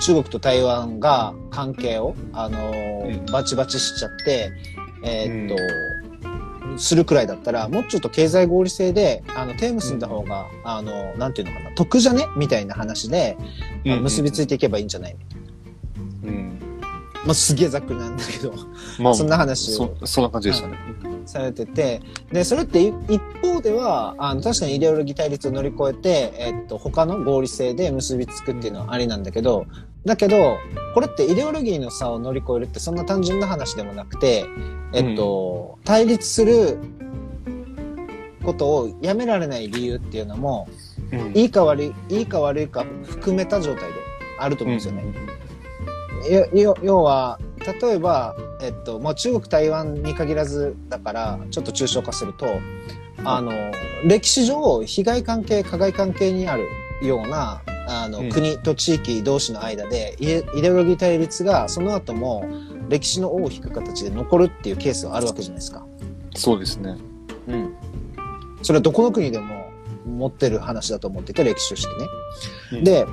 [0.00, 3.26] 中国と台湾が関係を、あのうん。
[3.26, 4.52] バチバチしちゃって、
[5.02, 5.56] えーっ
[6.76, 12.26] と、するくらいだったらもうちょっと経済合理性であの手結んだ方が、あのなんていうのかな得じゃね？
[12.36, 13.36] みたいな話で、
[13.84, 15.16] まあ結びついていけばいいんじゃない、
[16.24, 16.58] うん。
[17.24, 18.54] まあ、すげえざっくりなんだけど
[19.00, 20.76] まあ、そんな話をそ、そんな感じでしたね。
[21.26, 22.00] されてて、
[22.32, 29.66] で、それってい一方では、あの、確かにイデオロギー対立を乗り越えて、えっと、他の合理性で結びつくっていうのはありなんだけど、
[30.04, 30.58] だけど、
[30.94, 34.46] これってイデオロギーの差を乗り越えるってそんな単純な話でもなくて、
[34.92, 36.78] えっと、対立する
[38.42, 40.68] ことをやめられない理由っていうのも、
[41.12, 41.32] うん。
[41.36, 43.94] いいか悪い、いいか悪いか含めた状態で
[44.38, 45.04] あると思うんですよね。
[46.30, 47.38] よよ要は
[47.80, 52.46] 例えば、えっとまあ、中国台湾に限らずだからちょっと抽象化すると
[53.24, 53.52] あの
[54.04, 56.66] 歴史上被害関係加害関係にある
[57.02, 60.26] ようなあの、うん国と地域同士の間でイ
[60.60, 62.44] デオロギー対立がその後も
[62.88, 65.84] 歴史の尾を引く形で残るっていうケースがあるわけじゃないですか。
[66.36, 66.96] そうですね。
[67.48, 67.74] うん、
[68.62, 69.70] それはどこの国でも
[70.06, 72.08] 持ってる話だと思ってて歴史としてね。
[72.72, 73.06] うんで、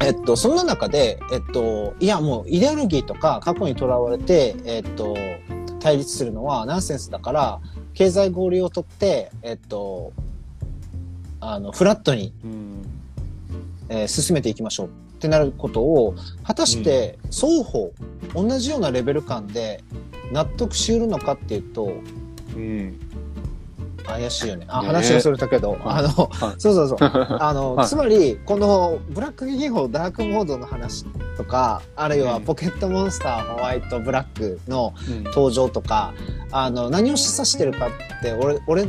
[0.00, 5.16] えっと、そんな中で、えっと、いやもうイデオロギーとか過去にとらわれて、えっと、
[5.80, 7.60] 対立するのはナンセンスだから、
[7.94, 10.12] 経済合理をとって、えっと、
[11.40, 12.87] あの、フラットに、うん。
[13.88, 17.92] えー進めていきましょうってなることを、果たして双方、
[18.34, 19.82] 同じようなレベル感で
[20.32, 21.92] 納得しうるのかっていうと、
[22.56, 22.98] うん。
[24.04, 24.64] 怪しいよね。
[24.68, 24.86] あ、ね。
[24.86, 25.80] 話がそれたけど、はい。
[25.84, 26.54] あの、はい。
[26.58, 26.98] そうそうそう。
[27.40, 27.86] あの、はい。
[27.86, 31.04] つまり、このブラック技法ダークモードの話
[31.36, 32.42] とか、あるいはうん。
[32.44, 35.24] ポケットモンスターホワイトブラックのうん。
[35.24, 36.14] 登場とか、
[36.52, 38.86] あの、何を示唆してるかって、俺、俺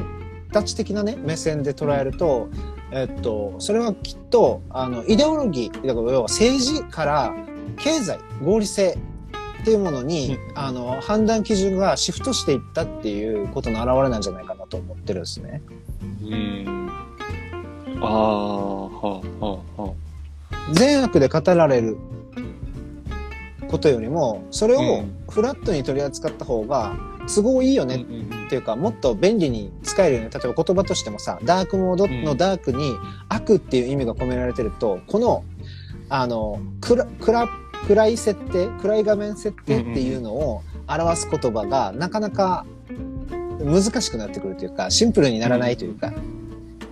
[0.54, 2.48] たち的なね、目線で捉えると、
[2.92, 7.34] えっと、それはきっと、あの、イデオロギー、だから要は政治から
[7.78, 8.98] 経済、合理性
[9.62, 15.62] っていうものに、あの、判断基準がシフトしていったっていうことの表れなんじゃないかなと思ってるんですね。
[16.24, 16.90] うん。
[18.02, 19.94] ああ、はあ、はあ、は
[20.74, 21.98] 善悪で語られる
[23.70, 26.96] ことよりもそれをうんフラットに取り扱った方が
[27.34, 27.86] 都合いいよあ。
[27.86, 32.96] ねうんっていうかもっと便利に使えるよね例えば言葉としてもさダークモードのダークに
[33.30, 35.44] 悪っていう意味が込められてるとこの
[36.10, 37.48] あの暗暗
[37.88, 42.66] 暗い設定暗い画面設定っていうのを表す言葉がなかなか
[43.60, 46.12] 難しくなってくるというかシンプルにならないというか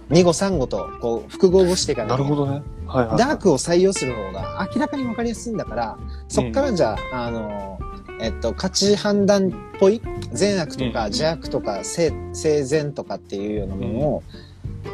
[0.10, 2.62] 二語三語とこう複合語していかないなるほどね。
[2.86, 3.18] はいはい。
[3.18, 5.98] ダークを採用する方が明らかに分かりやすいんだから、
[6.30, 7.78] そっからじゃあ、あの、
[8.20, 10.02] えっと、価値判断っぽい
[10.34, 11.14] 善悪とかうん。
[11.14, 14.24] 邪悪とか正正善とかっていうようなものを、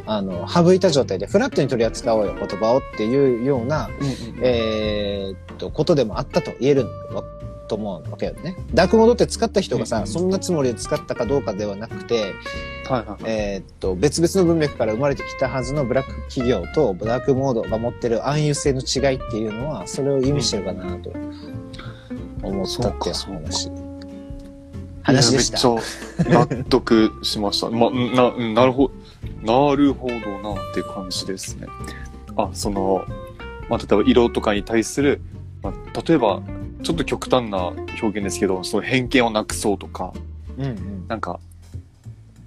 [0.06, 7.24] あの、省いた状態でフラットに取り扱おうよ、言葉をっていうような、うんうんえーっと、ことでもあったと言えるわ
[7.68, 8.56] と思うわけよね。
[8.74, 12.34] ダークモードって使った人がさ、うんそんなつもりで使ったかどうかではなくて。
[13.26, 21.14] えーっと、別々の文脈から生まれてきたはずのブラック企業とダークモードが持ってる暗喩性の違いっていうのは、それを意味してるかなと
[22.44, 23.72] 思ったっていうそうか話。
[25.04, 25.70] 話でした。
[25.70, 27.70] めっちゃ納得しました。
[27.70, 28.92] ま、な、うんなるほ
[29.44, 31.68] ど、なるほどなっていう感じですね。
[32.38, 33.06] あ、その、
[33.70, 35.22] まあ、例えば色とかに対する、
[35.62, 36.42] まあ、例えば、
[36.84, 40.14] ちょっと極端な表現ですけど、その偏見をなくそうとか、
[40.58, 41.08] うんうん。
[41.08, 41.40] なんか、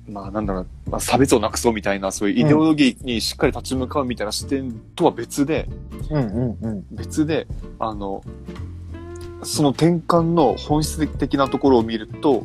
[0.08, 5.68] まあなんだろう、まあ、差別をなくそうみたいな、そういうイデオロギーにしっかり立ち向かうみたいな視点とは別で、
[6.10, 6.84] うんうんうん。
[6.92, 7.46] 別で、
[7.78, 8.22] あの、
[9.46, 12.44] その転換の本質的なところを見ると、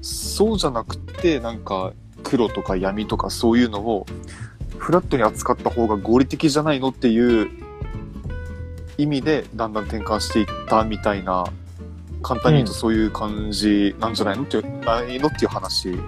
[0.00, 4.06] そうじゃなくて、なんか、黒とか闇とかそういうのを、
[4.78, 7.50] フラットに扱った方が合理的じゃないのっていう
[8.96, 11.44] 意味で、だんだん転換していったみたいな、
[12.22, 15.98] 簡単に言うとそういう感じなんじゃないのっていう、ないのっていう話。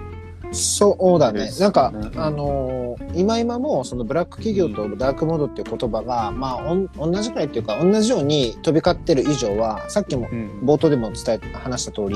[0.53, 2.82] そうだねなんか、ねあのー
[3.13, 10.61] 今今も、そのブラック企業とダークモードっていう言葉が、まあ、同じくらいっていうか、同じように飛び交ってる以上は、さっきもうん。
[10.63, 12.15] 冒頭でも伝え、話した通り、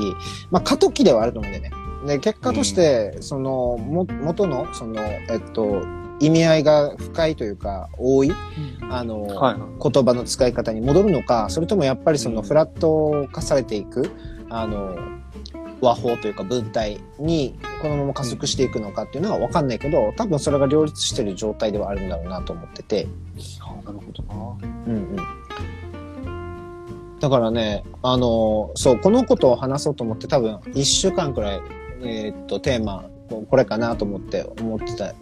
[0.50, 1.88] まあ、過渡期ではあると思うんだよね。
[2.06, 5.82] で、結果として、その、も、元の、その、えっと、
[6.20, 8.32] 意味合いが深いというか、多い、
[8.90, 9.90] あの、はいはい。
[9.92, 12.46] 言葉の使い方に戻るのか、それともやっぱりそのうん。
[12.46, 14.10] フラット化されていく、
[14.48, 14.96] あの、
[15.80, 23.06] 和法というか文体にこのまま加速していくのかっていうのは分かんないけど多分それが両立してる状態ではあるんだろうなと思ってて、
[23.60, 24.34] あなるほどな。
[24.86, 24.98] うんう
[27.14, 31.60] ん、だからねあのそうこのことを話そうと思って多分1週間くらい、
[32.02, 35.14] えーっとテーマここれかなと思って思ってた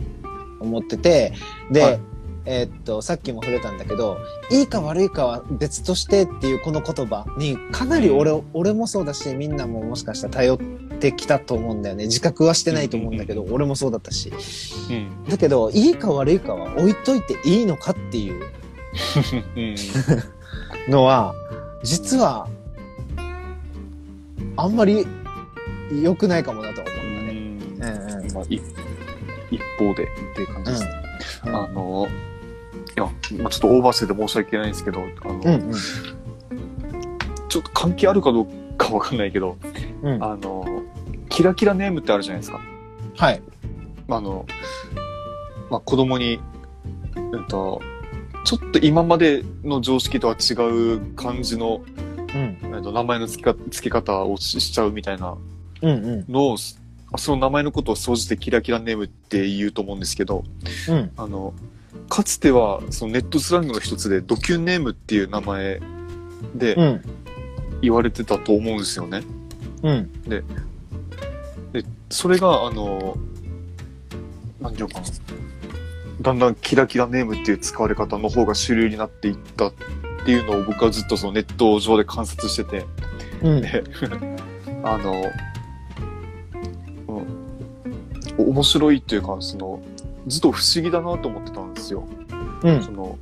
[0.60, 1.32] 思ってて
[1.70, 2.00] で、はい
[2.46, 4.18] えーっとさっきも触れたんだけど
[4.50, 10.58] いいか悪いかは別としてっていうこの言葉にかなり俺,、俺もそうだしみんなももしかしたら頼っ
[10.98, 12.04] てきたと思うんだよね。
[12.04, 14.32] 自覚はしてないと思うんだけど、俺もそうだったし。
[14.90, 15.24] うん。
[15.28, 18.42] だけどいいか悪いかは置いといていいのかっていう。
[19.56, 19.76] うん。
[20.90, 21.34] のは
[21.82, 22.48] 実は
[24.56, 25.06] あんまり
[26.02, 28.02] 良くないかもなと思うんだね。
[28.12, 28.24] うん。
[28.24, 28.60] うんまあ、い
[29.50, 30.90] 一方でっていう感じですね。
[31.46, 31.54] うん。
[31.54, 32.08] あの、
[32.96, 33.04] いや、
[33.38, 35.72] まあ、ちょっとオーバーしてて申し訳ないんですけど、あの、うんうん。
[37.48, 38.46] ちょっと関係あるかどう
[38.78, 39.56] かわかんないけど、
[40.02, 40.24] うん。
[40.24, 40.64] あの、
[41.28, 42.60] キラキラネームってあるじゃないですか。
[43.16, 43.42] はい。
[44.08, 44.46] あの、
[45.70, 46.40] まあ、子供に、
[47.16, 47.82] うんと、
[48.44, 50.54] ちょっと今までの常識とは違
[50.94, 51.82] う感じの、
[52.34, 52.74] うん。
[52.74, 55.36] えっと名前の付けか付け方をししちゃうみたいな
[55.82, 56.32] うんうん。
[56.32, 60.44] のを、その名前のことを総じてキラキラネームって言うと思うんですけど、
[60.88, 61.10] うん。
[61.16, 61.52] あの、
[62.08, 65.80] かつてはそのネットスラングの一つでドキュンネームっていう名前
[66.54, 67.02] でうん。
[67.82, 69.22] 言われてたと思うんですよね。
[69.82, 70.12] うん。
[70.22, 70.42] で、
[72.10, 73.16] それが、あの、
[74.60, 75.06] なんていうのかな。
[76.22, 79.72] だんだんキラキラネームっていう使われ方の方が主流になっていったっ
[80.24, 82.86] ていうのを僕はずっとそのネット上で観察してて、
[83.42, 83.60] うん。
[83.60, 83.84] で、
[84.82, 85.22] あの、
[88.38, 89.82] うん、面白いっていうか、その、
[90.26, 92.06] ずっと不思議だなと思ってたんですよ。
[92.62, 93.18] うんその、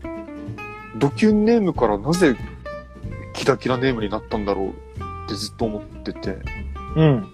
[0.96, 2.36] ドキュンネームからなぜ
[3.32, 4.72] キラキラネームになったんだろうっ
[5.28, 6.38] てずっと思ってて、
[6.96, 7.30] うん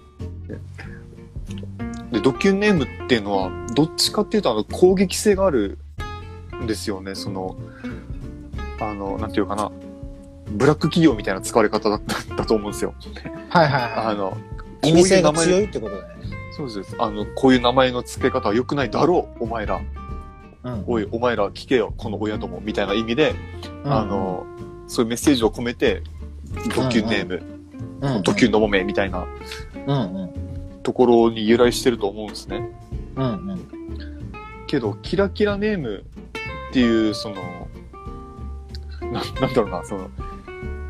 [2.11, 5.77] で、ドキュンネームっていうのは、どっちかっていうと、あの、攻撃性がある
[6.61, 7.15] んですよね。
[7.15, 7.55] その、
[8.81, 9.71] あの、なんていうかな、
[10.47, 12.93] ブラック企業みたいな使われ方だっただと思うんですよ。
[13.49, 14.37] はいはいはあの、
[14.83, 14.89] い。
[14.89, 16.10] 意味性が強いってことだね。
[16.51, 16.95] そうです。
[16.99, 19.81] あの、こういう名前の付け方は良くないだろう、お前ら。
[20.63, 20.83] うん。
[20.85, 23.35] おい、お前ら聞けよ、この親ども、みたいな意味で、
[23.85, 24.45] あの、
[24.87, 26.03] そういうメッセージを込めて、
[26.75, 27.35] ドキュンネーム、
[28.01, 29.25] うんドキュンのもめ、みたいな。
[29.87, 30.81] うんうん。
[30.83, 32.67] ところに由来してると思うんですね。
[33.15, 33.67] うんうん。
[34.67, 36.03] けど、キラキラネーム
[36.69, 37.35] っていう、その、
[39.11, 40.09] ななんだろうな、その、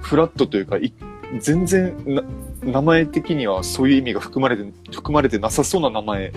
[0.02, 0.94] フラットというか、い
[1.40, 2.24] 全然な、
[2.64, 6.34] 名前的にはそういう意味が含まれて、含まれてなさそうな名前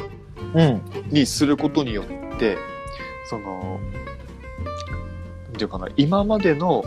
[0.55, 0.83] うん。
[1.11, 2.57] にすることによって、
[3.29, 3.81] その、
[5.47, 6.85] なんていうかな、今までの、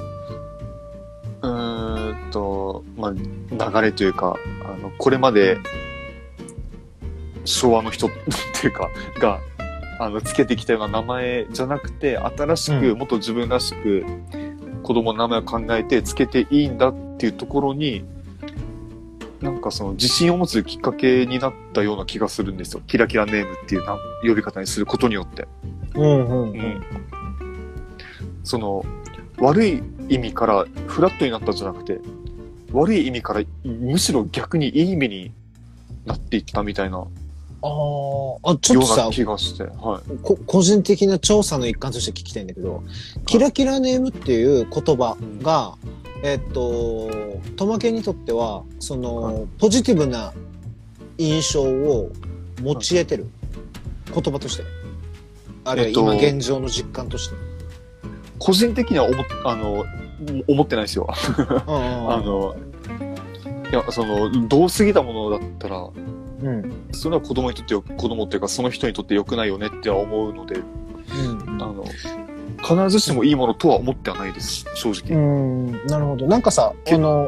[1.41, 5.57] うーんと、まあ、流れというか、あの、これまで、
[7.45, 8.09] 昭和の人 っ
[8.59, 8.89] ていうか、
[9.19, 9.39] が、
[9.99, 12.97] あの、つけてきたような名前じゃなくて、新しく、うん。
[12.99, 14.05] もっと自分らしく、
[14.87, 18.05] 子供の名前を考えてつけていいんだっていうところに、
[19.41, 22.81] なんかその自信を持つきっかけになったような気がするんですよ。
[22.87, 25.45] キラキラネームっていうな呼び方にすることによって。
[25.93, 26.83] うんうんううんん。
[28.45, 28.85] その、
[29.39, 31.99] 悪い意味からフラットになったんじゃなくて、
[32.71, 35.33] 悪い意味からむしろ逆にいい意味に
[36.05, 37.09] なっていったみたいなよ
[37.61, 40.17] あーあちょっとさ気がして、はい。
[40.21, 42.83] こ個人的な調査の一環として聞きたいんだけど、
[43.25, 45.75] キラキラネームっていう言葉が、
[46.23, 47.09] えっと、
[47.55, 50.33] トマケにとっては、その、はポジティブな
[51.17, 52.11] 印象を
[52.61, 53.27] 持ち得てる
[54.13, 54.63] 言葉として。
[55.65, 57.35] あるいはえっと今現状の実感として。
[58.39, 59.83] 個人的には思っあの
[60.47, 61.07] 思ってないですよ。
[61.67, 62.55] うんうん あの、
[63.71, 65.89] いや、その、どう過ぎたものだったら、
[66.41, 66.87] うん。
[66.91, 71.85] それは子供にとってよ、子供っていうかその人にとって良くないよねっては思うので、うんあの、
[72.63, 75.17] 必ずしもいいものとは思ってはないです、正う直。
[75.17, 75.71] ん。
[75.87, 76.27] なるほど。
[76.27, 77.27] なんかさ、けあの、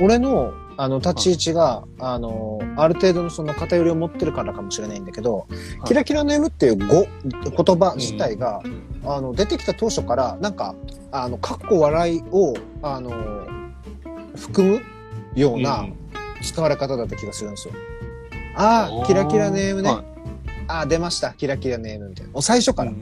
[0.00, 5.46] 俺の、あの、立ち位置が、あの、ある程度のその偏りを持ってるからかもしれないんだけど、
[5.84, 8.60] いキラキラネームっていう語、言葉自体が、
[9.04, 10.74] あの、出てきた当初から、なんか、
[11.12, 13.12] あの、かっこ笑いを、あの、
[14.34, 14.80] 含む
[15.36, 15.86] ような
[16.44, 17.74] 使われ方だった気がするんですよ。
[18.56, 19.90] ああ、キラキラネームね。
[19.90, 20.14] はい
[20.66, 21.32] ああ、出ました。
[21.34, 22.32] キラキラネームみたいな。
[22.32, 22.92] もう最初から。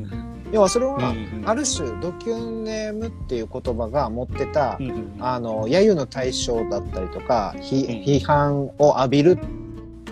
[0.50, 9.38] 要はそれは、うんある種、ドキュンネームっていう言葉が持ってた、うんうんあの、揶揄の対象だったりとか、批判を浴びる、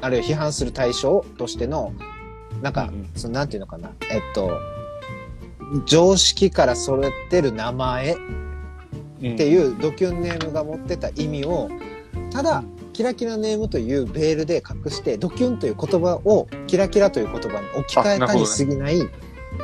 [0.01, 1.93] あるいは批判する対象としての、
[2.63, 4.51] なんか、うんうんそのなんていうのかな、えっと、
[5.85, 8.17] 常識からそれてる名前っ
[9.19, 11.69] ていうドキュンネームが持ってた意味を、
[12.33, 19.01] ただ、キラキラネームというベールで隠して、ドキュンという言葉をキラキラという言葉に置き換えたに過ぎない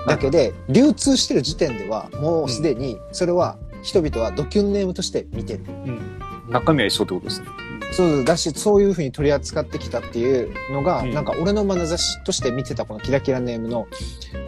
[0.06, 5.64] だけで、流通してる時点では、もうすでに、それは人々はドキュンネームとして見てる。
[5.68, 6.00] うん。
[6.48, 7.46] 中身は一緒ってことですね。
[7.92, 13.86] そうだし、そういうふうに取り扱ってきたっていうのが、うんなんか俺の眼差しとして見てたこのキラキラネームの、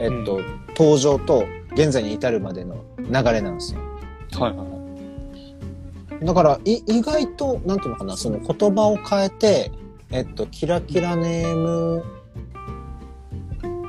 [0.01, 0.41] えっと、
[0.77, 3.81] 登場と現在に至るまでの流れなんですよ。
[4.38, 4.78] はいはいはい。
[6.22, 9.70] だから、い意外と、なんていうのかな、その言葉を変えて、
[10.11, 12.04] えっと、キラキラネーム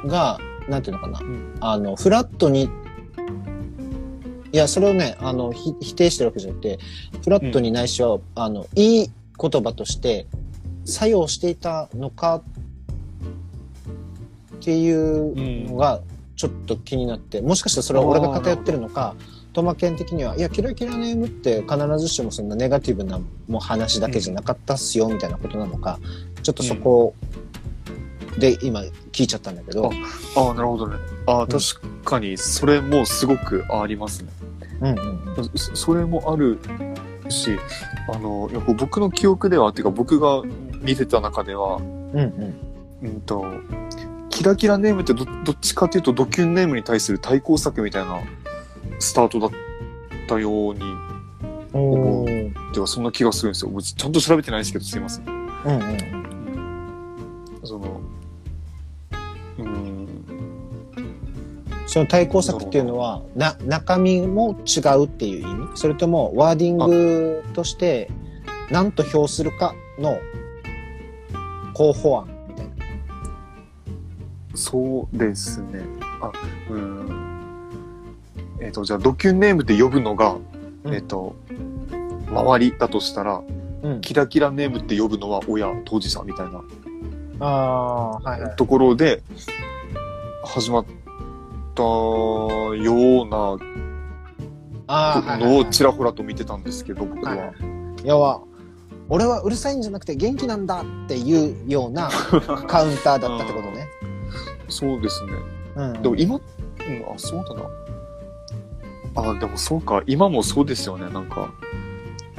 [0.05, 1.57] が、なんていうのかな、ん。
[1.59, 2.69] あの、フラットに、
[4.51, 6.79] いや、それをね、あの、ひ否定してるわけじゃなくて、
[7.23, 10.27] フラットにないしは、あの、いい言葉として
[10.85, 12.43] 作用していたのか
[14.55, 16.01] っていうのが、
[16.35, 19.15] ちょっと気になって、もしかしたらそれは俺が偏ってるのか、
[19.53, 25.99] トマケン的には、いや、キラキラネームって必ずしもそんなネガティブなもう話だけじゃなかったっすよ、みたいなことなのか、
[26.43, 27.15] ちょっとそこ
[28.37, 28.81] で今
[29.11, 29.91] 聞いちゃったんだけど、
[30.35, 30.97] ああ、なるほどね。
[31.25, 31.59] ああ、確
[32.03, 34.29] かに、それもすごくありますね。
[34.81, 35.49] うんうんうん。
[35.55, 36.59] そそれもある
[37.29, 37.57] し、
[38.13, 40.41] あの、やっぱ僕の記憶では、っていうか僕が
[40.81, 43.07] 見てた中では、うんうん。
[43.07, 43.45] うんと、
[44.29, 48.19] キラキラネームってどどっちかというとドキュンネームに対する対抗策みたいな
[48.99, 49.51] スタートだっ
[50.27, 50.81] たように、
[51.73, 53.71] おーではそんな気がするんですよ。
[53.71, 55.25] 僕ちゃんと調べてないですけど、すいません。
[55.25, 56.19] うんうん
[57.63, 58.01] その、
[59.57, 60.07] うーん、
[61.85, 65.67] その対抗策っていうのは、な、中身も違うっていう意味？
[65.75, 68.09] それとも、ワーディングとして、
[68.71, 70.19] 何と評するかの
[71.73, 72.73] 候補案みたいな？
[74.55, 75.81] そうですね。
[76.21, 76.31] あ、
[76.69, 77.28] うーん。
[78.61, 80.35] えっ、と、じゃあ、ドキュンネームって呼ぶのが、
[80.83, 81.35] うんえっ、と、
[82.27, 83.41] 周りだとしたら、
[83.81, 84.01] うん。
[84.01, 86.61] キラキラネームって呼ぶのは親、当事者みたいな
[87.39, 88.55] ああ、はいはい。
[88.55, 89.21] ところで、
[90.43, 90.85] 始まっ
[91.75, 93.37] たような
[95.37, 97.31] のをはいちらほらと見てたんですけど、僕は。
[97.31, 98.41] はいはい要は、
[99.09, 102.09] 俺はうるさいんじゃなくて元気なんだっていうような
[102.67, 103.87] カウンターだったってことね。
[104.69, 105.31] そうですね。
[105.75, 106.01] うん。
[106.01, 106.41] でも今、うん、
[107.13, 107.61] あ、そうだな。
[109.15, 111.51] あ、でもそうか、今もそうですよね、なんか。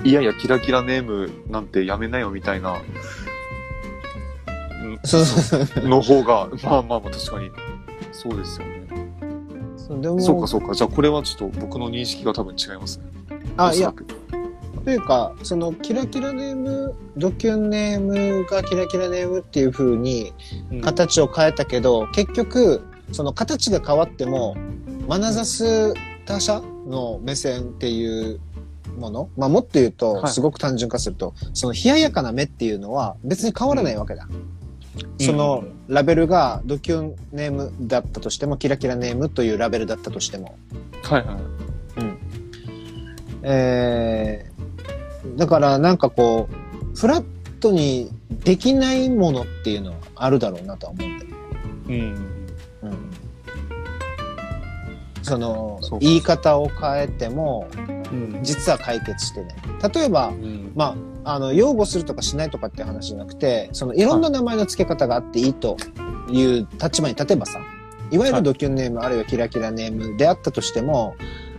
[0.05, 2.81] いやいや、キラキラネームなんてやめなよみたいな、
[5.05, 5.89] そうそうそう。
[5.89, 7.51] の方が、まあまあまあ確かに、
[8.13, 8.87] そうですよね。
[9.77, 10.75] そうでもそうかそうか。
[10.75, 13.05] じゃあこれはちょっと僕の認識が多分違いますね。
[13.57, 13.93] あ、いや
[14.85, 20.33] というか、そのキラキラネーム、ドキュンネームがキラキラネームっていう風に
[20.73, 24.57] うん形を変えたけど、結局、その形が変わっても、
[25.09, 25.93] 眼差す
[26.31, 28.41] 他者の目線っていう
[28.97, 34.29] もの、まあもっと言うと、はいすごく単純化すると、その冷ややかな目っていうのは別に変わらないわけだ。
[35.21, 40.57] そのラベルがドキュンネームだったとしても、キラキラネームというラベルだったとしても。
[41.03, 41.37] はいはい。
[43.43, 47.25] えー、だからなんかこう、フラッ
[47.61, 48.11] トに
[48.45, 51.37] できないものっていうのはあるだろうなとは思うんだよね。
[51.89, 52.40] うん。
[55.37, 55.83] うん。
[55.83, 57.69] その言い方を変えても、
[58.13, 58.41] うん。
[58.43, 59.55] 実は解決してない。
[59.95, 60.73] 例えば、うん。
[60.75, 65.77] まあ、あの、擁護するとかしないとかっていう話じゃなくて、その、いろんな名前の付け方があっていいと
[66.31, 67.61] いう立場に、例えばさ、
[68.11, 71.15] いわゆるドキュンネーム、あるいはキラキラネームであったとしても、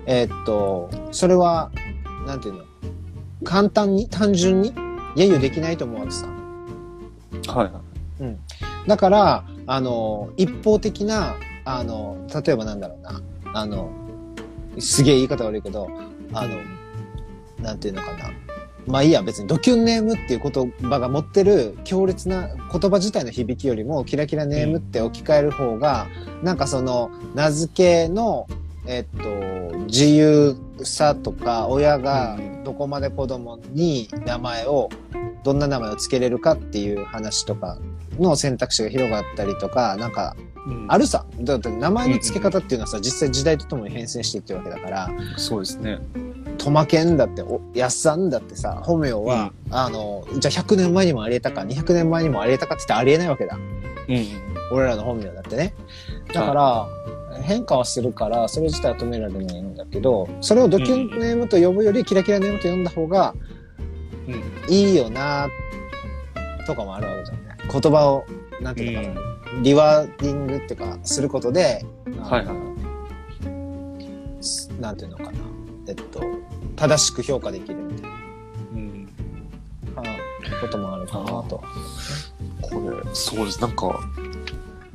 [0.05, 1.71] えーっと、それは、
[2.25, 2.63] なんていうの、
[3.43, 4.73] 簡単に、単純に、
[5.15, 6.27] 揶揄できないと思うわけさ。
[7.47, 7.81] はいは
[8.27, 8.87] い。
[8.87, 13.21] だから、あの、一方的な、あの、例えばなんだろうな、
[13.53, 13.91] あの、
[14.79, 15.89] すげえ言い方悪いけど、
[16.33, 16.57] あの、
[17.61, 18.31] なんていうのかな。
[18.87, 26.07] まあいいや、別にドキュンネームっていう言葉が持ってる強烈な言葉自体の響きよりも、キラキラネームって置き換える方が、
[26.41, 28.47] なんかその、名付けの、
[28.87, 34.89] えっと、自由さとか、親がどこまで子供に名前を、
[35.43, 37.77] どんな名前を付けれるかっていう話とか
[38.19, 40.35] の選択肢が広がったりとか、なんか、
[40.87, 41.25] あるさ。
[41.39, 45.99] だって名前の付け方っていうのはさ、実際時代とともに変遷していってるわけだから、そうですね。
[46.57, 53.57] トマケンだって、おやっさんだってさ、本名は、あの、じゃあ100年前にもありえたか、200年前にもありえたかって言ってありえないわけだ。
[53.57, 54.25] うん。
[54.71, 55.73] 俺らの本名だってね。
[56.33, 56.87] だから、
[57.41, 63.33] 変化はするから、それ自体は止められないんだけど、それをドキュンネームと呼ぶより、キラキラネームと呼んだ方が
[64.27, 64.73] うん。
[64.73, 65.47] いいよな、
[66.67, 67.57] とかもあるわけじゃんね。
[67.71, 68.25] 言葉を、
[68.61, 69.30] なんていうのかな、
[69.61, 71.85] リワーディングっていうか、することで、
[72.21, 72.71] はいはい
[74.43, 75.31] すなんていうのかな。
[75.87, 76.21] えっと、
[76.75, 78.11] 正しく評価できるみたい
[78.73, 79.05] うん。
[79.95, 80.01] な。
[80.01, 81.63] あこともあるかなと。
[82.61, 83.61] これ、そうです。
[83.61, 83.99] なんか、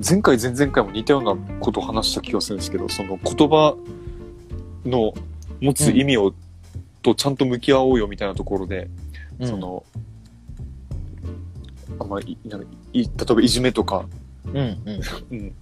[0.06, 3.76] 前回、前々回も似たようなことを話した気がするんですけど、その言葉
[4.84, 5.14] の
[5.60, 6.34] 持つ意味を、
[7.02, 8.88] とちゃんと向き合おうよみたいなところで、
[9.38, 9.84] うんそ、の、
[11.98, 12.50] あんかい例
[12.94, 14.06] えばいじめとか、
[14.48, 14.76] うんうん。
[15.30, 15.54] うん、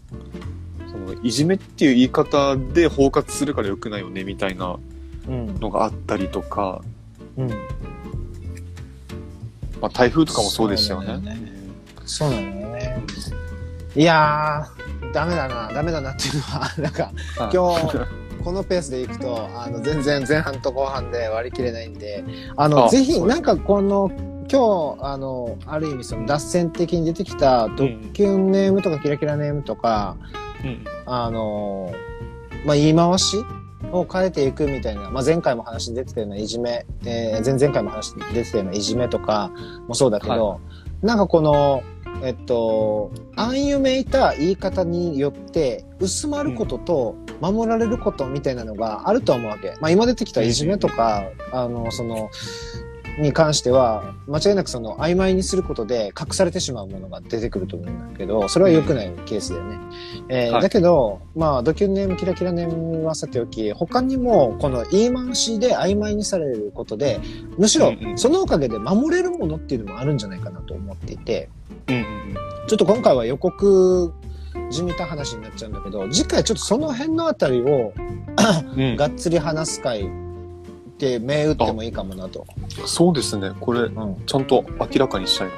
[0.91, 4.77] そのいじめっていう言い方で包括するから良くないよねみたいな
[5.29, 5.55] うん。
[5.61, 6.83] のがあったりとか、
[7.37, 7.49] うん。
[9.81, 11.07] まあ、台風とかもそうでしたよね。
[12.07, 13.03] そうなんだよねよね。
[13.97, 22.23] いやー、ダメだな、ダメだなっていうのは、 なんか、はい今日このペースでいくと、あの、全然前半と後半で割り切れないんで、
[22.57, 24.11] あの、あぜひ、なんかこの、
[24.51, 30.17] 今日、あの、ある意味その脱線的に出てきたドッキュンネームとかキラキラネームとか、
[30.65, 30.85] うん。
[31.07, 31.93] あの、
[32.65, 33.37] まあ、言い回し
[33.93, 39.51] を変えていくみたいな、まあ、前回も話に出てたようないじめ、えー前々回も話に出てたようないじめとか
[39.87, 40.61] もそうだけど、
[41.03, 41.83] なんかこの、
[42.23, 49.75] えっと、暗喩めいた言い方によって、薄まることと守られることみたいなのがあるとは思うわけ。
[49.81, 52.31] まあ今出てきたいじめとか、あの、その、
[53.19, 59.79] に関しては、間違いなくその曖昧にすることで隠されてしまうものが出てくると思うんだけど、それは良くないケースだよね。
[60.29, 60.63] えーはい。
[60.63, 67.21] だけど、まあ、ドキュンネーム、キラキラネームはさておき、他にも、この言い回しで曖昧にされることで、
[67.57, 68.19] むしろうんうん。
[68.19, 71.49] そのおかげで守れるものっていうのもあるんじゃないかなと思っていて、
[71.89, 72.05] うんうん
[72.67, 74.15] ちょっと今回は予告
[74.71, 77.93] じみた話になっちゃうんだけど、次回ちょっとその辺のあたりを
[78.75, 78.83] うん。
[78.83, 80.24] うんがっつり話す回っ
[81.05, 82.47] て銘打ってもいいかもなと。
[82.87, 83.53] そうですね。
[83.61, 84.27] これ、うん。
[84.27, 85.49] ちゃんと明らかにしたい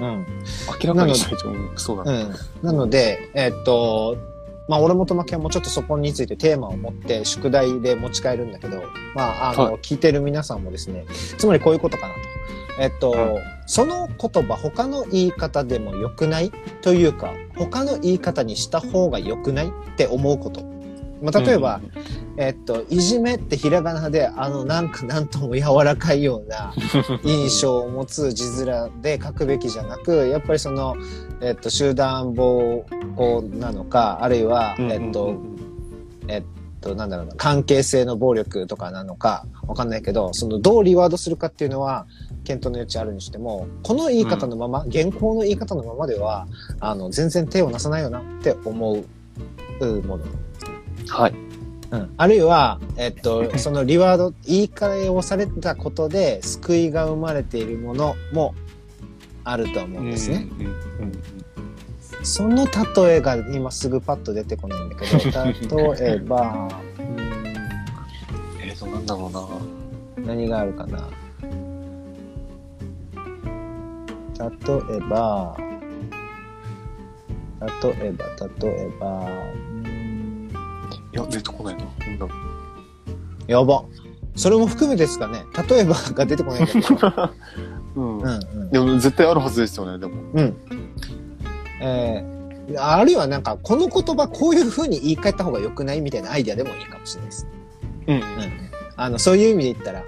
[0.00, 0.08] な。
[0.08, 0.26] うん。
[0.82, 1.70] 明らかにしたいと思う。
[1.76, 2.34] そうだね。
[2.62, 2.66] うん。
[2.66, 4.16] なので、えっと、
[4.68, 8.82] まあ、俺もとまけんもちょっとそこについてテーマを持って宿題で持ち帰るんだけど、
[9.14, 11.06] まあ、あの、は聞いてる皆さんもですね、
[11.38, 12.20] つまりこういうことかなと。
[12.78, 16.52] えっと、はその言葉、他の言い方でも良くない？
[16.82, 19.66] というか、他の言い方にした方が良くない？
[19.66, 20.62] って思うこと。
[21.22, 21.80] まあ、例えば、
[22.36, 26.72] えっと、いじめってひらがなで、あの、なんかなんとも柔らかいような
[27.24, 30.96] 印象を持つ字面で書くべきじゃなく、やっぱりその、
[31.40, 32.84] えっと、集団暴
[33.16, 35.34] 行なのか、あるいは、うんうんうんえっと、
[36.28, 36.42] えっ
[36.80, 42.06] と、なんだろうな、関係性の暴力とかなのか、わかんないけど、その、どうリワードするかっていうのは、
[42.44, 46.46] 検討の余地あるにしても、この言い方のまま、現行の言い方のままでは、
[46.80, 49.04] あの、全然手をなさないよなって思う
[49.86, 50.24] うもの。
[51.10, 51.34] はい。
[51.90, 58.54] うん、あるいは、えっと、 そのリワード、言い換えをされたことで救いが生まれているものも
[59.42, 60.46] あると思うんですね。
[60.58, 60.72] うんうんう
[61.06, 61.12] ん
[62.22, 67.46] その例えが今すぐパッと出てこないんだけど、 例えば、うん
[68.60, 69.30] えっと、なんだろ
[70.18, 70.26] うな。
[70.26, 71.08] 何があるかな。
[74.38, 75.56] 例えば、
[77.82, 78.24] 例えば、
[78.60, 79.30] 例えば、
[79.64, 79.69] うん
[81.12, 81.84] いや、出てこないな。
[81.84, 82.30] なんだろ
[83.46, 83.84] やば。
[84.36, 85.44] それも含めてですかね。
[85.68, 86.94] 例えばが出てこないんだけど。
[86.96, 87.30] う。
[88.00, 88.70] うんうんうん。
[88.70, 90.14] でも絶対あるはずですよね、でも。
[90.34, 90.56] うん。
[91.82, 97.46] えー、あるいはなんか、この言葉こういう風に言い換えた方が良くないみたいなアイデアでもいいかもしれないです。
[98.06, 98.16] うん。
[98.16, 98.22] うん。
[98.96, 100.04] あの、そういう意味で言ったら、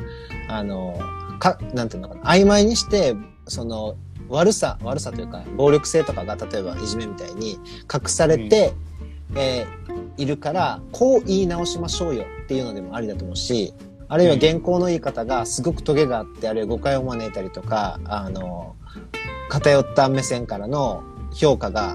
[0.48, 0.98] あの、
[1.38, 3.16] か、なんていうのかな、曖昧にして、
[3.48, 3.96] その、
[4.28, 7.58] 悪さ、悪さというか、暴力性とかが、例えばいじめみたいに
[7.92, 8.72] 隠されて、
[9.36, 9.82] えー
[10.16, 13.74] いるから、こう言い直しましょうよっていうのでもありだと思うし、
[14.08, 18.76] あるいは現行の言い方がすごくトゲがあって、あるいは誤解を招いたりとか、あの、
[19.48, 21.02] 偏った目線からの
[21.34, 21.94] 評価が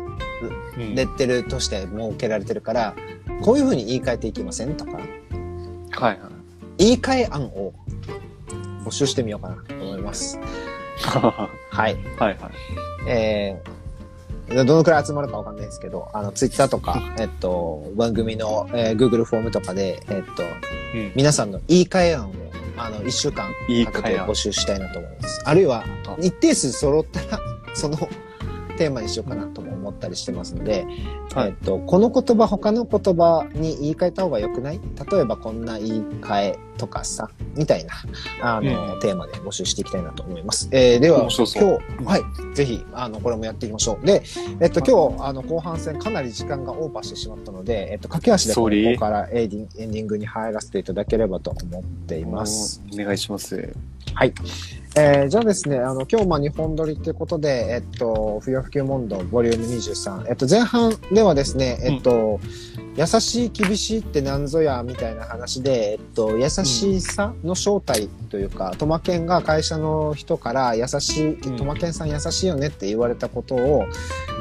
[0.78, 2.96] うんレッテルとして設けられてるから、
[3.42, 5.06] こういうふうに言い換えていきませんとか、はい
[6.02, 6.20] はい。
[6.78, 7.74] 言い換え案を
[8.84, 10.40] 募集してみようかなと思います。
[11.02, 11.94] は はい。
[11.94, 12.38] いはい。
[13.08, 13.77] えー、
[14.50, 20.44] どのくらい集まるかわかんないですけど、あの、ツイッターとか、 えっと、番組の、えー Google フォームとかで、えっと、
[20.94, 21.12] うん。
[21.16, 22.34] 皆さんの言い換え案を、
[22.78, 23.48] あの、一週間
[23.92, 25.42] かけて募集したいなと思います。
[25.44, 27.40] あるいはあ、一定数揃ったら、
[27.74, 27.98] その
[28.78, 30.86] テーマにしようかなとも思ったりしてますので、
[31.34, 34.82] はいえっと、この言葉、他の言葉に言い換えた方が良くない？
[35.12, 37.94] 例えばこんな言い換えとかさ、みたいな、
[38.42, 40.68] あの、うんテーマで募集していきたいなと思います。
[40.72, 41.60] えーでは、今日、
[42.06, 44.06] はい、ぜひ、あの、これもやっていきましょう。
[44.06, 44.24] で、
[44.60, 52.82] えっと、今日、あの、後半戦かなり時間がオーバーしてしまったので、えっと、駆け足でここからエンディンエンディングに入らせていただければと思っています。。
[52.94, 53.74] お願いします。
[54.14, 54.34] はい。
[54.96, 60.28] えーじゃあですね、あの、今日、まあ、日本撮りってことで、えっと、不要不急問答、ボリューム23。
[60.28, 62.40] えっと、前半ではですね、えっと、
[62.98, 71.58] 優しい、厳しいってなんぞや、みたいな話で、えっと、優しさの正体というか、トマケンが会社の人から、優しい、うん。
[71.58, 73.86] トマケンさん優しいよねって言われたことを、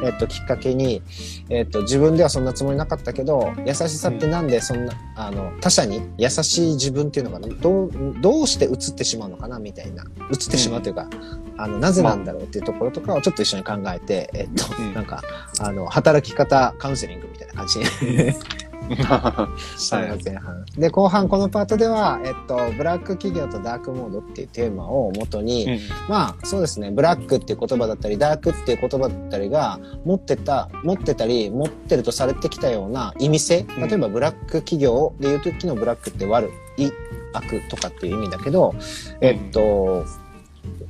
[0.04, 1.02] えっと、きっかけに、
[1.48, 7.90] えっと、自分ではそんなつもりなかったけど、優しさってなんでそんな、あの、他者に優しい自分っていうのかな、どう、
[8.20, 10.04] どうして映ってしまうのかな、みたいな。
[10.30, 11.08] 映ってしまうというか、
[11.56, 14.92] あの、なぜなんだろうっていうところとかをちょっと一緒に考えて、えっと、うん。
[14.92, 15.22] なんか、
[15.60, 17.80] あの、働き方カウンセリングみたいな感じ
[20.24, 20.64] 前半。
[20.78, 25.80] で、後半このパートでは、えっと、ブラック企業とダークモードっていうテーマを元に、うん。
[26.08, 26.90] まあそうですね。
[26.90, 33.66] ブラックっていう言葉だったりダークっていう言葉だったりが持ってた持ってたり持ってるとされてきたような意味性。
[33.76, 33.88] うん。
[33.88, 36.90] 例えばブラック企業でいう時のブラックって悪い
[37.32, 38.74] 悪とかっていう意味だけど、
[39.20, 40.04] えっと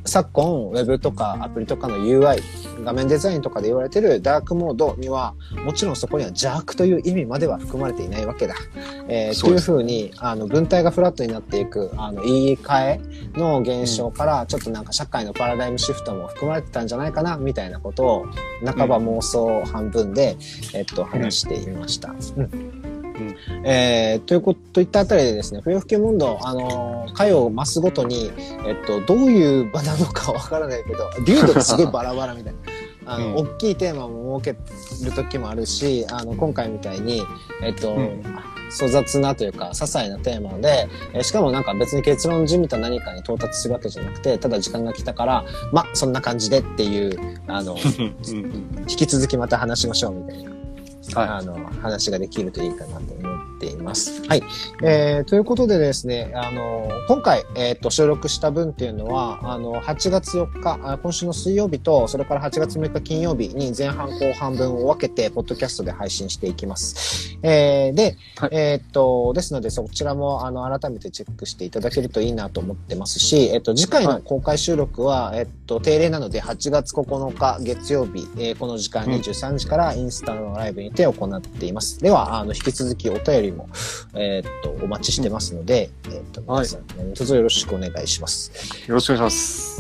[0.07, 2.41] 昨今ウェブとかアプリとかの UI
[2.85, 5.35] 画面デザインとかで言われてるダークモードには
[5.65, 8.55] もちろんそこには邪悪という意味までは含まれていないわけだ。
[9.09, 13.01] えーというふうにあの文体がフラットになっていくあの言い換
[13.35, 18.27] えの現象からちょっとなんか社会のパラダイムシフトも含まれてたんじゃないかなみたいなことを
[18.65, 20.37] 半ば妄想半分で、
[20.75, 22.15] えっと、話していました。
[22.37, 22.86] うん
[23.65, 28.31] えーということといったあたりでですね、不要不急問答、あのー回を増すごとに、
[28.67, 32.59] えっと、どういう場なのかわからないけど、流度がすごいバラバラみたいな。
[33.09, 34.57] あの、うん大きいテーマも設
[35.01, 37.23] ける時もあるし、あの、今回みたいに、
[37.63, 38.23] えっと、うん
[38.69, 48.17] 粗雑なというか、些細なテーマで、えーしかもなんか別に結論じみた何かに到達するわけじゃなくて、ただ時間が来たから、まあ、そんな感じでっていう、あの、 うん
[48.89, 50.56] 引き続きまた話しましょうみたいな。
[51.15, 54.23] はあの、話ができるといいかなと思っています。
[54.29, 54.43] はい。
[54.83, 67.39] えー、ということでですね、あの、今回、えっ、と、収録した分っていうのは、あの、8月4日、あ今週の水曜日と、それから8月6日金曜日に前半後半分を分けて、ポッドキャストで配信していきます。
[67.43, 82.01] えー、で、はいえっ、と、ですので、そちらも、あの、改めてチェックしていただけるといいなと思ってますし、えっ、と、次回の公開収録は、えっ、と、定例なので、8月9日月曜日、えーこの時間うん23時からインスタのライブにて行っています。
[82.01, 83.69] では、あの、引き続きお便りも、
[84.15, 88.51] えっ、と、お待ちしてますので、えっ、と、皆さん、何卒よろしくお願いします。
[88.89, 89.77] よろしくお願いします。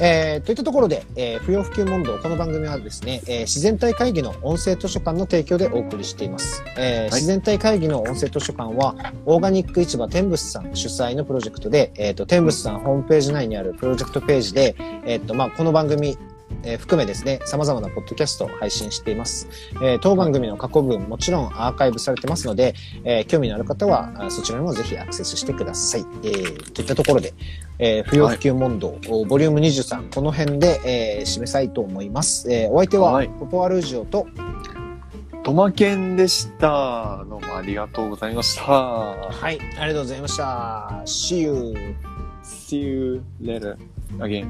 [0.00, 6.62] えーといったところで、えー不要不急問答、この番組はですね、えー自然体会議の音声図書館の提供でお送りしています。
[6.76, 16.18] えー自然体会議の音声図書館は、オーガニック市場天仏さん主催のプロジェクトで、えっ、と、天仏さんホームページ内にあるプロジェクトページで、えっ、と、まあ、この番組、
[16.62, 19.48] えー含めですね、様々なポッドキャストを配信しています。
[19.82, 22.74] えー当番組の過去分もちろんアーカイブされてますので、
[23.04, 26.04] えー興味のある方はあそちらにもぜひアクセスしてください。
[26.24, 27.34] えーといったところで、
[27.78, 32.50] えー不要不急問答、おボリューム23、この辺で、えー締めたいと思います。
[32.52, 34.26] えーお相手は、はいポポアルージオと、
[35.44, 37.24] トマケンでした。
[37.28, 38.62] どうもありがとうございました。
[38.64, 41.02] はい、ありがとうございました。
[41.06, 41.74] See you!
[42.42, 43.76] See you later
[44.18, 44.46] again.